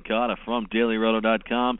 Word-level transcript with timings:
Tony 0.00 0.34
from 0.44 0.66
DailyRoto.com. 0.66 1.78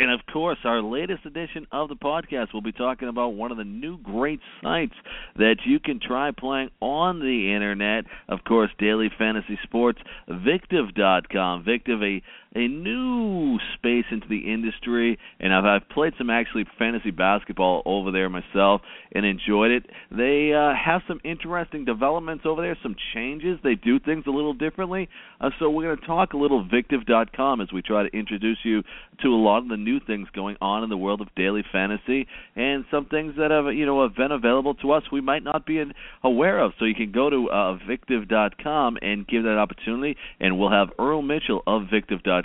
And 0.00 0.12
of 0.12 0.20
course, 0.32 0.58
our 0.62 0.80
latest 0.80 1.26
edition 1.26 1.66
of 1.72 1.88
the 1.88 1.96
podcast 1.96 2.54
will 2.54 2.62
be 2.62 2.70
talking 2.70 3.08
about 3.08 3.30
one 3.30 3.50
of 3.50 3.56
the 3.58 3.64
new 3.64 3.98
great 3.98 4.38
sites 4.62 4.94
that 5.34 5.56
you 5.66 5.80
can 5.80 5.98
try 5.98 6.30
playing 6.30 6.70
on 6.80 7.18
the 7.18 7.52
internet. 7.52 8.04
Of 8.28 8.44
course, 8.44 8.70
daily 8.78 9.10
fantasy 9.18 9.58
sports, 9.64 9.98
Victiv.com. 10.28 11.64
Victiv, 11.64 12.02
a 12.04 12.22
a 12.58 12.66
new 12.66 13.58
space 13.74 14.04
into 14.10 14.26
the 14.28 14.52
industry, 14.52 15.18
and 15.38 15.54
I've, 15.54 15.64
I've 15.64 15.88
played 15.88 16.14
some 16.18 16.28
actually 16.28 16.64
fantasy 16.78 17.12
basketball 17.12 17.82
over 17.86 18.10
there 18.10 18.28
myself 18.28 18.80
and 19.12 19.24
enjoyed 19.24 19.70
it. 19.70 19.86
They 20.10 20.52
uh, 20.52 20.74
have 20.74 21.02
some 21.06 21.20
interesting 21.24 21.84
developments 21.84 22.44
over 22.44 22.60
there, 22.62 22.76
some 22.82 22.96
changes. 23.14 23.58
They 23.62 23.76
do 23.76 24.00
things 24.00 24.24
a 24.26 24.30
little 24.30 24.54
differently. 24.54 25.08
Uh, 25.40 25.50
so 25.60 25.70
we're 25.70 25.84
going 25.84 25.98
to 25.98 26.06
talk 26.06 26.32
a 26.32 26.36
little 26.36 26.66
Victiv.com 26.66 27.60
as 27.60 27.72
we 27.72 27.80
try 27.80 28.02
to 28.02 28.16
introduce 28.16 28.58
you 28.64 28.82
to 29.22 29.28
a 29.28 29.36
lot 29.40 29.58
of 29.58 29.68
the 29.68 29.76
new 29.76 30.00
things 30.00 30.28
going 30.34 30.56
on 30.60 30.82
in 30.82 30.90
the 30.90 30.96
world 30.96 31.20
of 31.20 31.28
daily 31.36 31.64
fantasy 31.72 32.26
and 32.56 32.84
some 32.90 33.06
things 33.06 33.34
that 33.36 33.50
have 33.50 33.66
you 33.74 33.84
know 33.86 34.02
have 34.02 34.14
been 34.14 34.32
available 34.32 34.74
to 34.74 34.92
us 34.92 35.02
we 35.10 35.20
might 35.20 35.42
not 35.42 35.66
be 35.66 35.82
aware 36.24 36.58
of. 36.58 36.72
So 36.78 36.84
you 36.84 36.94
can 36.94 37.12
go 37.12 37.30
to 37.30 37.50
uh, 37.50 37.78
Victiv.com 37.88 38.98
and 39.00 39.26
give 39.26 39.44
that 39.44 39.58
opportunity, 39.58 40.16
and 40.40 40.58
we'll 40.58 40.70
have 40.70 40.88
Earl 40.98 41.22
Mitchell 41.22 41.62
of 41.66 41.82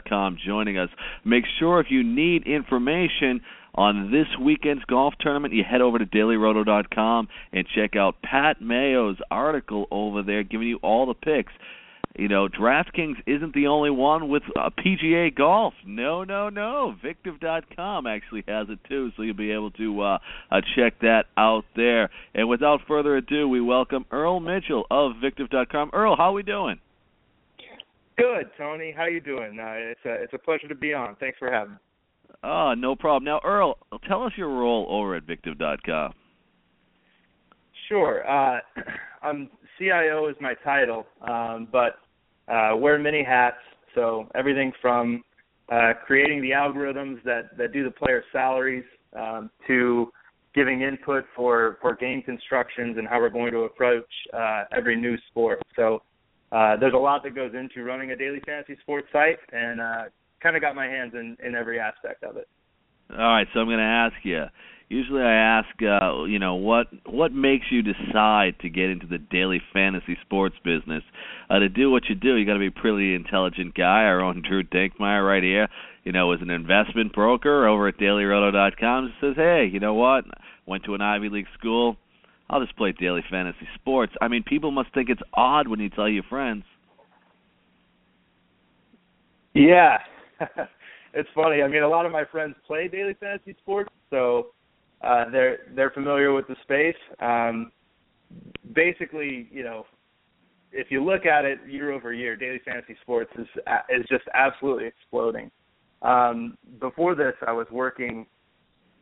Victiv.com 0.04 0.38
joining 0.46 0.78
us. 0.78 0.90
Make 1.24 1.46
sure 1.60 1.80
if 1.80 1.88
you 1.90 2.04
need 2.04 2.48
information 2.48 3.42
on 3.76 4.12
this 4.12 4.28
weekend's 4.40 4.84
golf 4.86 5.14
tournament, 5.20 5.54
you 5.54 5.64
head 5.70 5.82
over 5.82 5.98
to 5.98 6.06
dailyroto.com 6.06 7.28
and 7.52 7.68
check 7.76 7.96
out 7.96 8.22
Pat 8.22 8.62
Mayo's 8.62 9.18
article 9.32 9.88
over 9.90 10.22
there 10.22 10.44
giving 10.44 10.68
you 10.68 10.78
all 10.84 11.08
the 11.08 11.14
picks. 11.14 11.52
You 12.16 12.28
know, 12.28 12.48
DraftKings 12.48 13.16
isn't 13.26 13.56
the 13.56 13.66
only 13.66 13.90
one 13.90 14.30
with 14.30 14.44
uh, 14.56 14.70
PGA 14.70 15.36
golf. 15.36 15.74
No, 15.84 16.24
no, 16.24 16.50
no. 16.50 16.96
Victiv.com 17.04 18.06
actually 18.06 18.44
has 18.48 18.68
it 18.70 18.78
too, 18.88 19.10
so 19.18 19.24
you'll 19.24 19.36
be 19.36 19.52
able 19.52 19.72
to 19.72 20.02
uh, 20.02 20.18
uh, 20.52 20.62
check 20.76 21.00
that 21.02 21.26
out 21.36 21.66
there. 21.76 22.12
And 22.36 22.48
without 22.48 22.82
further 22.88 23.18
ado, 23.18 23.50
we 23.50 23.62
welcome 23.62 24.06
Earl 24.12 24.40
Mitchell 24.40 24.86
of 24.92 25.14
Victiv.com. 25.24 25.90
Earl, 25.92 26.16
how 26.16 26.26
are 26.26 26.34
we 26.34 26.44
doing? 26.44 26.78
Good, 28.18 28.50
Tony. 28.58 28.94
How 28.96 29.06
you 29.06 29.20
doing? 29.20 29.60
Uh, 29.60 29.74
it's 29.76 30.06
a 30.06 30.14
it's 30.14 30.34
a 30.34 30.38
pleasure 30.38 30.68
to 30.68 30.76
be 30.76 30.94
on. 30.94 31.16
Thanks 31.20 31.38
for 31.40 31.52
having 31.52 31.74
me. 31.74 31.80
Oh, 32.44 32.74
no 32.76 32.96
problem. 32.96 33.24
Now, 33.24 33.40
Earl, 33.44 33.78
tell 34.08 34.24
us 34.24 34.34
your 34.36 34.50
role 34.50 34.86
over 34.90 35.16
at 35.16 35.26
Victiv.com. 35.26 36.14
Sure. 37.88 38.28
Uh, 38.30 38.60
I'm 39.24 39.50
CIO 39.78 40.28
is 40.28 40.36
my 40.42 40.54
title, 40.64 41.06
um, 41.22 41.68
but 41.72 42.00
uh, 42.52 42.76
wear 42.76 43.00
many 43.00 43.24
hats. 43.24 43.58
So 43.96 44.28
everything 44.36 44.72
from 44.82 45.24
uh, 45.72 45.94
creating 46.06 46.42
the 46.42 46.52
algorithms 46.52 47.24
that 47.24 47.58
that 47.58 47.72
do 47.72 47.84
the 47.84 47.92
player 47.92 48.24
salaries 48.32 48.84
um, 49.18 49.50
to 49.68 50.12
giving 50.54 50.82
input 50.82 51.26
for 51.36 51.78
for 51.82 51.96
game 51.96 52.22
constructions 52.22 52.98
and 52.98 53.08
how 53.08 53.20
we're 53.20 53.30
going 53.30 53.52
to 53.52 53.60
approach 53.60 54.10
uh, 54.34 54.64
every 54.76 55.00
new 55.00 55.18
sport. 55.30 55.62
So 55.76 56.02
uh, 56.54 56.78
there's 56.78 56.94
a 56.94 56.98
lot 56.98 57.24
that 57.24 57.34
goes 57.34 57.52
into 57.56 57.84
running 57.84 58.12
a 58.12 58.16
daily 58.16 58.40
fantasy 58.46 58.78
sports 58.82 59.08
site, 59.12 59.40
and 59.52 59.82
uh, 59.82 60.04
kind 60.42 60.56
of 60.56 60.62
got 60.62 60.76
my 60.76 60.86
hands 60.86 61.14
in 61.16 61.36
in 61.44 61.56
every 61.56 61.80
aspect 61.80 62.24
of 62.24 62.38
it. 62.38 62.48
All 63.10 63.18
right, 63.18 63.48
so 63.54 63.60
I'm 63.60 63.68
going 63.68 63.80
to 63.80 63.84
ask 63.84 64.16
you. 64.24 64.46
Usually, 64.90 65.22
I 65.22 65.34
ask, 65.34 65.70
uh, 65.82 66.26
you 66.26 66.38
know, 66.38 66.56
what 66.56 66.88
what 67.06 67.32
makes 67.32 67.66
you 67.72 67.82
decide 67.82 68.60
to 68.62 68.70
get 68.70 68.92
into 68.92 69.08
the 69.08 69.18
daily 69.18 69.62
fantasy 69.74 70.16
sports 70.22 70.56
business? 70.64 71.04
Uh, 71.50 71.60
to 71.60 71.70
do 71.70 71.90
what 71.90 72.04
you 72.10 72.16
do, 72.16 72.36
you 72.36 72.46
got 72.46 72.54
to 72.54 72.60
be 72.60 72.68
a 72.68 72.72
pretty 72.72 73.16
intelligent 73.16 73.74
guy. 73.74 74.04
Our 74.04 74.22
own 74.22 74.44
Drew 74.48 74.64
Dinkmeyer, 74.64 75.26
right 75.28 75.42
here, 75.42 75.68
you 76.04 76.12
know, 76.12 76.34
is 76.34 76.42
an 76.42 76.52
investment 76.52 77.14
broker 77.14 77.68
over 77.68 77.88
at 77.88 77.98
DailyRoto.com. 77.98 79.14
Says, 79.20 79.36
hey, 79.36 79.70
you 79.72 79.80
know 79.80 79.96
what? 79.96 80.26
Went 80.68 80.84
to 80.84 80.94
an 80.94 81.02
Ivy 81.02 81.30
League 81.30 81.48
school 81.58 81.98
I'll 82.50 82.62
just 82.62 82.76
play 82.78 82.92
daily 82.92 83.24
fantasy 83.30 83.68
sports. 83.76 84.14
I 84.22 84.28
mean, 84.28 84.44
people 84.44 84.72
must 84.72 84.94
think 84.94 85.10
it's 85.10 85.22
odd 85.34 85.68
when 85.68 85.80
you 85.80 85.90
tell 85.90 86.10
your 86.10 86.24
friends. 86.24 86.64
Yeah, 89.54 89.98
it's 91.14 91.30
funny. 91.36 91.62
I 91.62 91.68
mean, 91.68 91.84
a 91.84 91.88
lot 91.88 92.06
of 92.06 92.12
my 92.12 92.26
friends 92.26 92.56
play 92.66 92.88
daily 92.88 93.16
fantasy 93.20 93.56
sports, 93.60 93.90
so 94.10 94.48
uh, 95.02 95.30
they're 95.32 95.60
they're 95.76 95.92
familiar 95.92 96.34
with 96.34 96.48
the 96.48 96.56
space. 96.64 96.96
Um, 97.20 97.72
basically, 98.74 99.48
you 99.52 99.64
know, 99.64 99.86
if 100.72 100.88
you 100.90 101.04
look 101.04 101.26
at 101.26 101.46
it 101.46 101.60
year 101.68 101.92
over 101.92 102.14
year, 102.14 102.36
daily 102.36 102.60
fantasy 102.66 102.98
sports 103.02 103.32
is 103.38 103.48
is 103.90 104.06
just 104.10 104.26
absolutely 104.34 104.86
exploding. 104.86 105.52
Um, 106.02 106.56
before 106.82 107.16
this, 107.16 107.34
I 107.48 107.52
was 107.52 107.68
working 107.72 108.26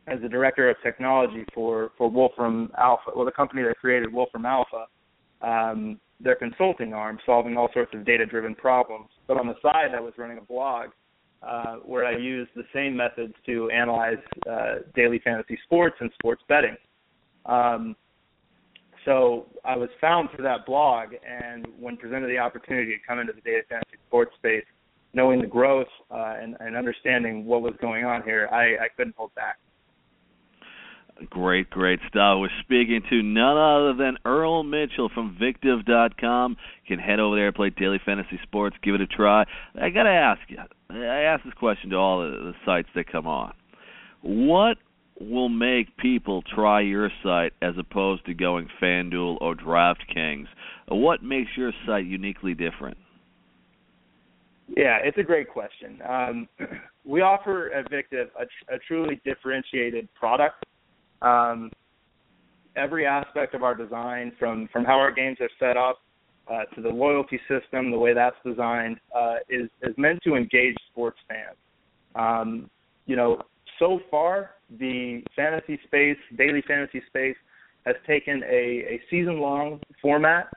as 0.06 0.20
the 0.20 0.28
director 0.28 0.68
of 0.68 0.76
technology 0.82 1.44
for 1.54 1.92
for 1.96 2.10
Wolfram 2.10 2.70
Alpha, 2.78 3.10
well, 3.14 3.24
the 3.24 3.32
company 3.32 3.62
that 3.62 3.78
created 3.78 4.12
Wolfram 4.12 4.46
Alpha, 4.46 4.86
um, 5.42 6.00
their 6.20 6.34
consulting 6.34 6.92
arm, 6.92 7.18
solving 7.24 7.56
all 7.56 7.68
sorts 7.72 7.92
of 7.94 8.04
data-driven 8.04 8.54
problems. 8.54 9.08
But 9.26 9.38
on 9.38 9.46
the 9.46 9.54
side, 9.62 9.94
I 9.96 10.00
was 10.00 10.12
running 10.16 10.38
a 10.38 10.42
blog 10.42 10.90
uh, 11.42 11.76
where 11.76 12.04
I 12.04 12.16
used 12.16 12.50
the 12.54 12.64
same 12.72 12.96
methods 12.96 13.34
to 13.46 13.70
analyze 13.70 14.18
uh, 14.50 14.74
daily 14.94 15.20
fantasy 15.24 15.58
sports 15.64 15.96
and 16.00 16.10
sports 16.18 16.42
betting. 16.48 16.76
Um, 17.46 17.96
so 19.04 19.46
I 19.64 19.76
was 19.76 19.88
found 20.00 20.30
for 20.30 20.42
that 20.42 20.64
blog, 20.64 21.08
and 21.28 21.66
when 21.78 21.96
presented 21.96 22.28
the 22.28 22.38
opportunity 22.38 22.92
to 22.92 22.98
come 23.06 23.18
into 23.18 23.32
the 23.32 23.40
data 23.40 23.62
fantasy 23.68 23.96
sports 24.06 24.32
space, 24.38 24.64
knowing 25.12 25.40
the 25.40 25.46
growth 25.46 25.88
uh, 26.10 26.36
and, 26.40 26.56
and 26.60 26.76
understanding 26.76 27.44
what 27.44 27.62
was 27.62 27.74
going 27.80 28.04
on 28.04 28.22
here, 28.22 28.48
I, 28.52 28.84
I 28.84 28.88
couldn't 28.96 29.16
hold 29.16 29.34
back. 29.34 29.58
Great, 31.30 31.70
great 31.70 32.00
stuff. 32.08 32.38
We're 32.38 32.48
speaking 32.60 33.02
to 33.10 33.22
none 33.22 33.56
other 33.56 33.94
than 33.94 34.16
Earl 34.24 34.62
Mitchell 34.62 35.10
from 35.12 35.36
Victiv.com. 35.40 36.56
You 36.84 36.96
can 36.96 37.04
head 37.04 37.20
over 37.20 37.36
there, 37.36 37.52
play 37.52 37.70
daily 37.70 38.00
fantasy 38.04 38.40
sports, 38.42 38.76
give 38.82 38.94
it 38.94 39.00
a 39.00 39.06
try. 39.06 39.44
I 39.80 39.90
got 39.90 40.04
to 40.04 40.10
ask 40.10 40.40
you, 40.48 40.58
I 40.90 41.22
ask 41.22 41.44
this 41.44 41.54
question 41.54 41.90
to 41.90 41.96
all 41.96 42.20
the, 42.20 42.54
sites 42.64 42.88
that 42.94 43.10
come 43.10 43.26
on. 43.26 43.52
What 44.22 44.78
will 45.20 45.48
make 45.48 45.96
people 45.96 46.42
try 46.42 46.80
your 46.80 47.10
site 47.22 47.52
as 47.60 47.74
opposed 47.78 48.26
to 48.26 48.34
going 48.34 48.68
FanDuel 48.80 49.38
or 49.40 49.54
DraftKings? 49.54 50.46
What 50.88 51.22
makes 51.22 51.50
your 51.56 51.72
site 51.86 52.06
uniquely 52.06 52.54
different? 52.54 52.96
Yeah, 54.76 54.98
it's 55.02 55.18
a 55.18 55.22
great 55.22 55.48
question. 55.48 56.00
Um, 56.08 56.48
we 57.04 57.20
offer 57.20 57.70
at 57.72 57.90
Victiv 57.90 58.28
a, 58.38 58.74
a 58.74 58.78
truly 58.86 59.20
differentiated 59.24 60.08
product 60.14 60.64
um, 61.22 61.70
every 62.76 63.06
aspect 63.06 63.54
of 63.54 63.62
our 63.62 63.74
design, 63.74 64.32
from 64.38 64.68
from 64.72 64.84
how 64.84 64.98
our 64.98 65.12
games 65.12 65.38
are 65.40 65.50
set 65.58 65.76
up 65.76 66.00
uh, 66.50 66.64
to 66.74 66.82
the 66.82 66.88
loyalty 66.88 67.40
system, 67.48 67.90
the 67.90 67.98
way 67.98 68.14
that's 68.14 68.36
designed, 68.44 68.98
uh, 69.14 69.36
is 69.48 69.68
is 69.82 69.94
meant 69.96 70.20
to 70.24 70.34
engage 70.34 70.76
sports 70.90 71.18
fans. 71.28 71.56
Um, 72.14 72.70
you 73.06 73.16
know, 73.16 73.40
so 73.78 74.00
far 74.10 74.50
the 74.78 75.22
fantasy 75.34 75.78
space, 75.86 76.16
daily 76.36 76.62
fantasy 76.66 77.02
space, 77.08 77.36
has 77.84 77.96
taken 78.06 78.42
a, 78.44 78.84
a 78.94 79.00
season 79.10 79.40
long 79.40 79.80
format 80.00 80.48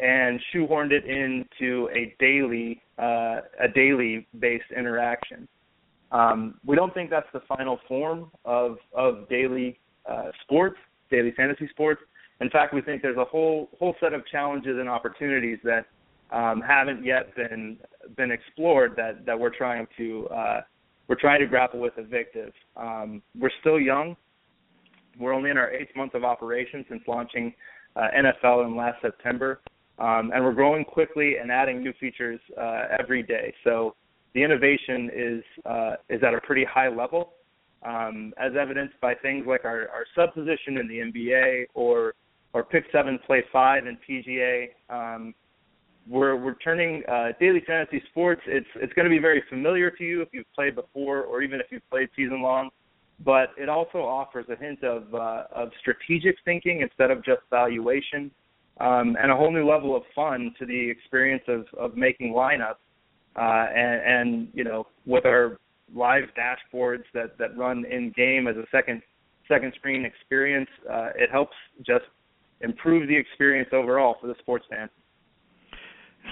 and 0.00 0.40
shoehorned 0.52 0.90
it 0.90 1.04
into 1.04 1.88
a 1.94 2.14
daily 2.18 2.80
uh, 2.98 3.40
a 3.60 3.68
daily 3.74 4.26
based 4.38 4.70
interaction. 4.76 5.48
Um, 6.12 6.54
we 6.64 6.76
don't 6.76 6.92
think 6.94 7.10
that's 7.10 7.28
the 7.32 7.42
final 7.48 7.78
form 7.88 8.30
of 8.44 8.78
of 8.92 9.28
daily 9.28 9.78
uh, 10.10 10.30
sports, 10.42 10.76
daily 11.10 11.32
fantasy 11.36 11.68
sports. 11.68 12.00
In 12.40 12.50
fact, 12.50 12.74
we 12.74 12.82
think 12.82 13.02
there's 13.02 13.16
a 13.16 13.24
whole 13.24 13.68
whole 13.78 13.94
set 14.00 14.12
of 14.12 14.26
challenges 14.26 14.76
and 14.78 14.88
opportunities 14.88 15.58
that 15.64 15.86
um, 16.30 16.60
haven't 16.60 17.04
yet 17.04 17.34
been 17.36 17.78
been 18.16 18.30
explored 18.30 18.94
that 18.96 19.24
that 19.26 19.38
we're 19.38 19.54
trying 19.54 19.86
to 19.96 20.26
uh, 20.28 20.60
we're 21.08 21.20
trying 21.20 21.40
to 21.40 21.46
grapple 21.46 21.80
with 21.80 21.92
at 21.98 22.10
Victiv. 22.10 22.52
Um, 22.76 23.22
we're 23.38 23.50
still 23.60 23.78
young. 23.78 24.16
We're 25.18 25.32
only 25.32 25.50
in 25.50 25.58
our 25.58 25.70
eighth 25.70 25.94
month 25.94 26.14
of 26.14 26.24
operation 26.24 26.84
since 26.88 27.02
launching 27.06 27.54
uh, 27.94 28.08
NFL 28.16 28.66
in 28.66 28.76
last 28.76 29.00
September, 29.00 29.60
um, 29.98 30.32
and 30.34 30.44
we're 30.44 30.54
growing 30.54 30.84
quickly 30.84 31.36
and 31.40 31.52
adding 31.52 31.82
new 31.82 31.92
features 32.00 32.40
uh, 32.60 32.86
every 32.98 33.22
day. 33.22 33.54
So 33.62 33.94
the 34.34 34.42
innovation 34.42 35.10
is 35.14 35.44
uh, 35.64 35.94
is 36.08 36.22
at 36.26 36.34
a 36.34 36.40
pretty 36.40 36.64
high 36.64 36.88
level, 36.88 37.34
um, 37.84 38.32
as 38.38 38.52
evidenced 38.60 38.94
by 39.00 39.14
things 39.14 39.44
like 39.46 39.64
our, 39.64 39.88
our 39.90 40.06
sub 40.14 40.34
position 40.34 40.78
in 40.78 40.88
the 40.88 40.98
NBA 40.98 41.66
or 41.74 42.14
or 42.52 42.62
pick 42.62 42.84
seven 42.92 43.18
play 43.26 43.42
five 43.52 43.84
in 43.86 43.98
PGA. 44.08 44.68
Um, 44.88 45.34
we're 46.08 46.36
we're 46.36 46.54
turning 46.56 47.02
uh, 47.10 47.28
daily 47.40 47.62
fantasy 47.66 48.02
sports. 48.10 48.42
It's 48.46 48.66
it's 48.76 48.92
going 48.92 49.04
to 49.04 49.10
be 49.10 49.18
very 49.18 49.42
familiar 49.48 49.90
to 49.90 50.04
you 50.04 50.22
if 50.22 50.28
you've 50.32 50.52
played 50.54 50.74
before 50.74 51.22
or 51.22 51.42
even 51.42 51.60
if 51.60 51.66
you've 51.70 51.88
played 51.90 52.08
season 52.14 52.42
long, 52.42 52.70
but 53.24 53.50
it 53.58 53.68
also 53.68 53.98
offers 53.98 54.46
a 54.50 54.56
hint 54.56 54.82
of 54.84 55.14
uh, 55.14 55.44
of 55.52 55.70
strategic 55.80 56.36
thinking 56.44 56.80
instead 56.82 57.10
of 57.10 57.24
just 57.24 57.40
valuation, 57.50 58.30
um, 58.80 59.16
and 59.20 59.30
a 59.30 59.36
whole 59.36 59.52
new 59.52 59.68
level 59.68 59.96
of 59.96 60.02
fun 60.14 60.54
to 60.58 60.66
the 60.66 60.90
experience 60.90 61.44
of 61.48 61.64
of 61.78 61.96
making 61.96 62.32
lineups 62.32 62.76
uh, 63.36 63.66
and, 63.74 64.28
and 64.28 64.48
you 64.52 64.64
know 64.64 64.86
with 65.06 65.24
our 65.24 65.58
live 65.92 66.24
dashboards 66.38 67.04
that 67.12 67.36
that 67.38 67.56
run 67.56 67.84
in 67.84 68.12
game 68.16 68.46
as 68.46 68.56
a 68.56 68.64
second 68.70 69.02
second 69.48 69.72
screen 69.74 70.04
experience, 70.04 70.70
uh, 70.90 71.10
it 71.16 71.30
helps 71.30 71.56
just 71.84 72.04
improve 72.60 73.08
the 73.08 73.16
experience 73.16 73.68
overall 73.72 74.16
for 74.20 74.26
the 74.26 74.34
sports 74.38 74.64
fan. 74.70 74.88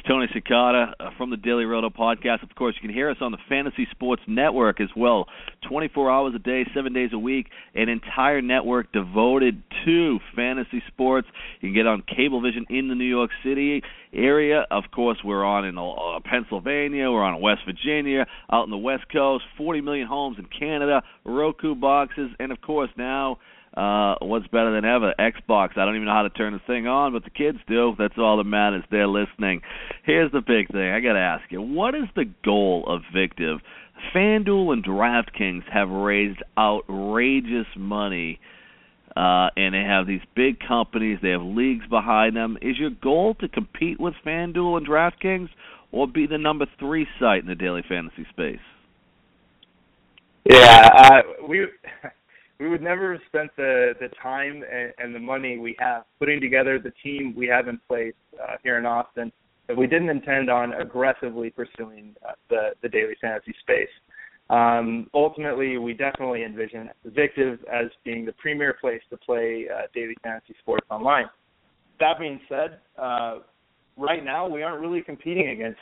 Tony 0.06 0.26
Cincotta 0.34 0.92
uh, 0.98 1.10
from 1.16 1.30
the 1.30 1.36
Daily 1.36 1.64
Roto 1.64 1.88
podcast. 1.88 2.42
Of 2.42 2.54
course, 2.56 2.74
you 2.74 2.86
can 2.86 2.94
hear 2.94 3.10
us 3.10 3.18
on 3.20 3.30
the 3.30 3.38
Fantasy 3.48 3.86
Sports 3.90 4.22
Network 4.26 4.80
as 4.80 4.88
well. 4.96 5.26
24 5.68 6.10
hours 6.10 6.34
a 6.34 6.38
day, 6.38 6.64
7 6.74 6.92
days 6.92 7.10
a 7.12 7.18
week, 7.18 7.46
an 7.74 7.88
entire 7.88 8.42
network 8.42 8.92
devoted 8.92 9.62
to 9.84 10.18
fantasy 10.34 10.82
sports. 10.88 11.28
You 11.60 11.68
can 11.68 11.74
get 11.74 11.86
on 11.86 12.02
Cablevision 12.02 12.68
in 12.68 12.88
the 12.88 12.94
New 12.94 13.04
York 13.04 13.30
City 13.44 13.82
area. 14.12 14.66
Of 14.70 14.84
course, 14.92 15.18
we're 15.24 15.44
on 15.44 15.64
in 15.64 15.78
uh, 15.78 16.20
Pennsylvania, 16.24 17.10
we're 17.10 17.22
on 17.22 17.40
West 17.40 17.60
Virginia, 17.64 18.26
out 18.50 18.64
in 18.64 18.70
the 18.70 18.78
West 18.78 19.04
Coast, 19.12 19.44
40 19.56 19.82
million 19.82 20.08
homes 20.08 20.36
in 20.38 20.46
Canada, 20.46 21.02
Roku 21.24 21.74
boxes, 21.74 22.30
and 22.40 22.50
of 22.50 22.60
course 22.60 22.90
now 22.96 23.38
uh, 23.74 24.16
what's 24.20 24.46
better 24.48 24.74
than 24.74 24.84
ever? 24.84 25.14
Xbox. 25.18 25.78
I 25.78 25.84
don't 25.84 25.96
even 25.96 26.06
know 26.06 26.12
how 26.12 26.22
to 26.22 26.30
turn 26.30 26.52
this 26.52 26.62
thing 26.66 26.86
on, 26.86 27.12
but 27.12 27.24
the 27.24 27.30
kids 27.30 27.58
do. 27.66 27.94
That's 27.98 28.18
all 28.18 28.36
that 28.36 28.44
matters. 28.44 28.84
They're 28.90 29.06
listening. 29.06 29.62
Here's 30.04 30.30
the 30.30 30.42
big 30.42 30.70
thing. 30.70 30.90
I 30.90 31.00
got 31.00 31.14
to 31.14 31.18
ask 31.18 31.44
you, 31.50 31.62
what 31.62 31.94
is 31.94 32.04
the 32.14 32.26
goal 32.44 32.84
of 32.86 33.00
Victiv? 33.14 33.60
FanDuel 34.14 34.72
and 34.72 34.84
DraftKings 34.84 35.62
have 35.72 35.88
raised 35.88 36.42
outrageous 36.58 37.66
money, 37.76 38.40
uh, 39.16 39.48
and 39.56 39.74
they 39.74 39.84
have 39.86 40.06
these 40.06 40.20
big 40.34 40.58
companies. 40.60 41.18
They 41.22 41.30
have 41.30 41.42
leagues 41.42 41.86
behind 41.88 42.36
them. 42.36 42.58
Is 42.60 42.78
your 42.78 42.90
goal 42.90 43.34
to 43.36 43.48
compete 43.48 43.98
with 43.98 44.14
FanDuel 44.26 44.76
and 44.78 44.86
DraftKings, 44.86 45.48
or 45.92 46.06
be 46.06 46.26
the 46.26 46.38
number 46.38 46.66
three 46.78 47.06
site 47.18 47.42
in 47.42 47.48
the 47.48 47.54
daily 47.54 47.82
fantasy 47.88 48.26
space? 48.30 48.58
Yeah, 50.44 50.88
uh, 50.94 51.22
we 51.48 51.66
we 52.58 52.68
would 52.68 52.82
never 52.82 53.12
have 53.12 53.22
spent 53.26 53.50
the 53.56 53.94
the 54.00 54.08
time 54.22 54.62
and, 54.70 54.92
and 54.98 55.14
the 55.14 55.18
money 55.18 55.58
we 55.58 55.76
have 55.78 56.04
putting 56.18 56.40
together 56.40 56.78
the 56.78 56.92
team 57.02 57.34
we 57.36 57.46
have 57.46 57.68
in 57.68 57.78
place 57.88 58.14
uh, 58.42 58.56
here 58.62 58.78
in 58.78 58.86
Austin 58.86 59.32
if 59.68 59.78
we 59.78 59.86
didn't 59.86 60.10
intend 60.10 60.50
on 60.50 60.72
aggressively 60.74 61.50
pursuing 61.50 62.14
uh, 62.26 62.32
the 62.50 62.70
the 62.82 62.88
daily 62.88 63.14
fantasy 63.20 63.54
space. 63.60 63.88
Um, 64.50 65.08
ultimately, 65.14 65.78
we 65.78 65.94
definitely 65.94 66.44
envision 66.44 66.90
Victiv 67.08 67.58
as 67.72 67.86
being 68.04 68.26
the 68.26 68.32
premier 68.32 68.76
place 68.80 69.00
to 69.10 69.16
play 69.16 69.66
uh, 69.72 69.82
daily 69.94 70.16
fantasy 70.22 70.54
sports 70.60 70.86
online. 70.90 71.26
That 72.00 72.18
being 72.18 72.40
said, 72.48 72.80
uh, 72.98 73.38
right 73.96 74.24
now 74.24 74.48
we 74.48 74.62
aren't 74.62 74.80
really 74.80 75.00
competing 75.00 75.50
against 75.50 75.78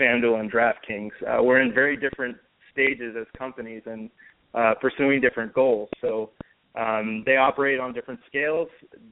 FanDuel 0.00 0.40
and 0.40 0.50
DraftKings. 0.50 1.10
Uh, 1.22 1.42
we're 1.42 1.60
in 1.60 1.72
very 1.72 1.96
different 1.96 2.36
stages 2.72 3.14
as 3.18 3.26
companies, 3.36 3.82
and 3.86 4.10
uh, 4.54 4.74
pursuing 4.80 5.20
different 5.20 5.52
goals. 5.52 5.88
So 6.00 6.30
um, 6.74 7.22
they 7.26 7.36
operate 7.36 7.80
on 7.80 7.92
different 7.92 8.20
scales 8.26 8.68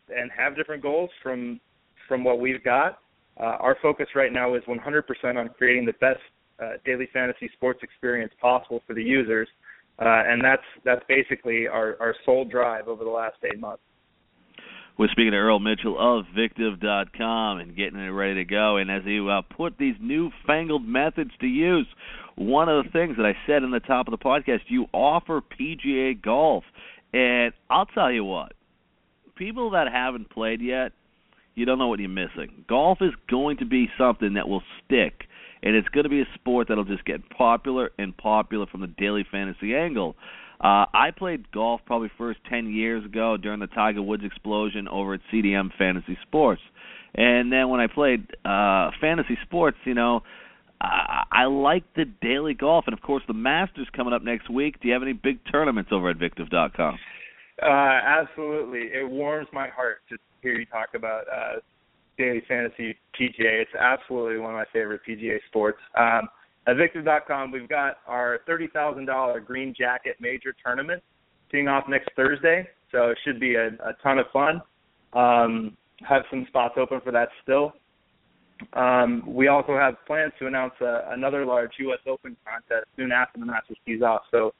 and 0.08 0.30
have 0.36 0.56
different 0.56 0.82
goals 0.82 1.10
from 1.22 1.60
from 2.08 2.22
what 2.22 2.38
we've 2.38 2.62
got. 2.62 3.00
Uh, 3.38 3.56
our 3.60 3.76
focus 3.82 4.06
right 4.14 4.32
now 4.32 4.54
is 4.54 4.62
100% 4.64 5.36
on 5.36 5.48
creating 5.58 5.84
the 5.84 5.92
best 5.94 6.20
uh, 6.62 6.74
daily 6.84 7.08
fantasy 7.12 7.50
sports 7.54 7.80
experience 7.82 8.32
possible 8.40 8.80
for 8.86 8.94
the 8.94 9.02
users, 9.02 9.48
uh, 9.98 10.22
and 10.26 10.42
that's 10.42 10.62
that's 10.84 11.02
basically 11.08 11.66
our, 11.66 11.96
our 12.00 12.14
sole 12.24 12.44
drive 12.44 12.88
over 12.88 13.04
the 13.04 13.10
last 13.10 13.36
eight 13.44 13.58
months. 13.58 13.82
We're 14.98 15.08
speaking 15.08 15.32
to 15.32 15.36
Earl 15.36 15.58
Mitchell 15.58 15.96
of 15.98 16.24
Victiv.com 16.34 17.58
and 17.58 17.76
getting 17.76 17.98
it 17.98 18.08
ready 18.08 18.36
to 18.36 18.44
go. 18.44 18.78
And 18.78 18.90
as 18.90 19.02
you 19.04 19.28
uh, 19.28 19.42
put 19.42 19.76
these 19.78 19.94
newfangled 20.00 20.86
methods 20.86 21.32
to 21.40 21.46
use, 21.46 21.86
one 22.36 22.70
of 22.70 22.82
the 22.82 22.90
things 22.90 23.18
that 23.18 23.26
I 23.26 23.34
said 23.46 23.62
in 23.62 23.70
the 23.70 23.80
top 23.80 24.08
of 24.08 24.12
the 24.12 24.24
podcast, 24.24 24.60
you 24.68 24.86
offer 24.94 25.42
PGA 25.42 26.20
golf. 26.20 26.64
And 27.12 27.52
I'll 27.68 27.84
tell 27.84 28.10
you 28.10 28.24
what, 28.24 28.54
people 29.36 29.70
that 29.72 29.92
haven't 29.92 30.30
played 30.30 30.62
yet, 30.62 30.92
you 31.54 31.66
don't 31.66 31.78
know 31.78 31.88
what 31.88 32.00
you're 32.00 32.08
missing. 32.08 32.64
Golf 32.66 32.98
is 33.02 33.12
going 33.28 33.58
to 33.58 33.66
be 33.66 33.90
something 33.98 34.34
that 34.34 34.48
will 34.48 34.62
stick, 34.84 35.24
and 35.62 35.76
it's 35.76 35.88
going 35.88 36.04
to 36.04 36.10
be 36.10 36.22
a 36.22 36.28
sport 36.34 36.68
that'll 36.68 36.84
just 36.84 37.04
get 37.04 37.28
popular 37.28 37.90
and 37.98 38.16
popular 38.16 38.64
from 38.66 38.80
the 38.80 38.86
daily 38.86 39.26
fantasy 39.30 39.74
angle. 39.74 40.16
Uh, 40.60 40.86
I 40.94 41.10
played 41.16 41.50
golf 41.52 41.82
probably 41.84 42.10
first 42.16 42.40
10 42.48 42.70
years 42.70 43.04
ago 43.04 43.36
during 43.36 43.60
the 43.60 43.66
Tiger 43.66 44.02
Woods 44.02 44.24
explosion 44.24 44.88
over 44.88 45.14
at 45.14 45.20
CDM 45.32 45.70
Fantasy 45.76 46.18
Sports. 46.26 46.62
And 47.14 47.52
then 47.52 47.68
when 47.68 47.80
I 47.80 47.86
played 47.86 48.26
uh, 48.44 48.90
fantasy 49.00 49.38
sports, 49.44 49.76
you 49.84 49.94
know, 49.94 50.22
I, 50.80 51.24
I 51.30 51.44
like 51.44 51.84
the 51.94 52.04
daily 52.22 52.54
golf. 52.54 52.84
And 52.86 52.94
of 52.94 53.02
course, 53.02 53.22
the 53.26 53.34
Masters 53.34 53.88
coming 53.94 54.12
up 54.12 54.22
next 54.22 54.50
week. 54.50 54.80
Do 54.80 54.88
you 54.88 54.94
have 54.94 55.02
any 55.02 55.14
big 55.14 55.38
tournaments 55.50 55.90
over 55.92 56.10
at 56.10 56.18
Victiv.com? 56.18 56.98
Uh, 57.62 57.66
absolutely. 57.66 58.90
It 58.92 59.08
warms 59.08 59.48
my 59.52 59.68
heart 59.68 59.98
to 60.10 60.16
hear 60.42 60.58
you 60.58 60.66
talk 60.66 60.88
about 60.94 61.24
uh, 61.34 61.60
daily 62.18 62.42
fantasy 62.46 62.96
PGA. 63.18 63.62
It's 63.62 63.74
absolutely 63.78 64.38
one 64.38 64.50
of 64.50 64.58
my 64.58 64.66
favorite 64.72 65.00
PGA 65.08 65.38
sports. 65.48 65.78
Um, 65.98 66.28
at 66.66 66.76
Victiv.com, 66.76 67.52
we've 67.52 67.68
got 67.68 67.98
our 68.06 68.40
$30,000 68.48 69.44
Green 69.44 69.74
Jacket 69.76 70.16
Major 70.20 70.54
Tournament 70.64 71.02
teeing 71.50 71.68
off 71.68 71.84
next 71.88 72.08
Thursday, 72.16 72.68
so 72.90 73.10
it 73.10 73.18
should 73.24 73.38
be 73.38 73.54
a, 73.54 73.68
a 73.68 73.92
ton 74.02 74.18
of 74.18 74.26
fun. 74.32 74.60
Um, 75.12 75.76
have 76.06 76.22
some 76.28 76.44
spots 76.48 76.74
open 76.76 77.00
for 77.02 77.12
that 77.12 77.28
still. 77.42 77.72
Um, 78.72 79.22
we 79.26 79.48
also 79.48 79.76
have 79.76 79.94
plans 80.06 80.32
to 80.38 80.46
announce 80.46 80.74
a, 80.80 81.08
another 81.10 81.44
large 81.44 81.72
U.S. 81.78 81.98
Open 82.06 82.36
contest 82.44 82.86
soon 82.96 83.12
after 83.12 83.38
the 83.38 83.46
Masters 83.46 83.76
tees 83.86 84.02
off, 84.02 84.22
so 84.30 84.52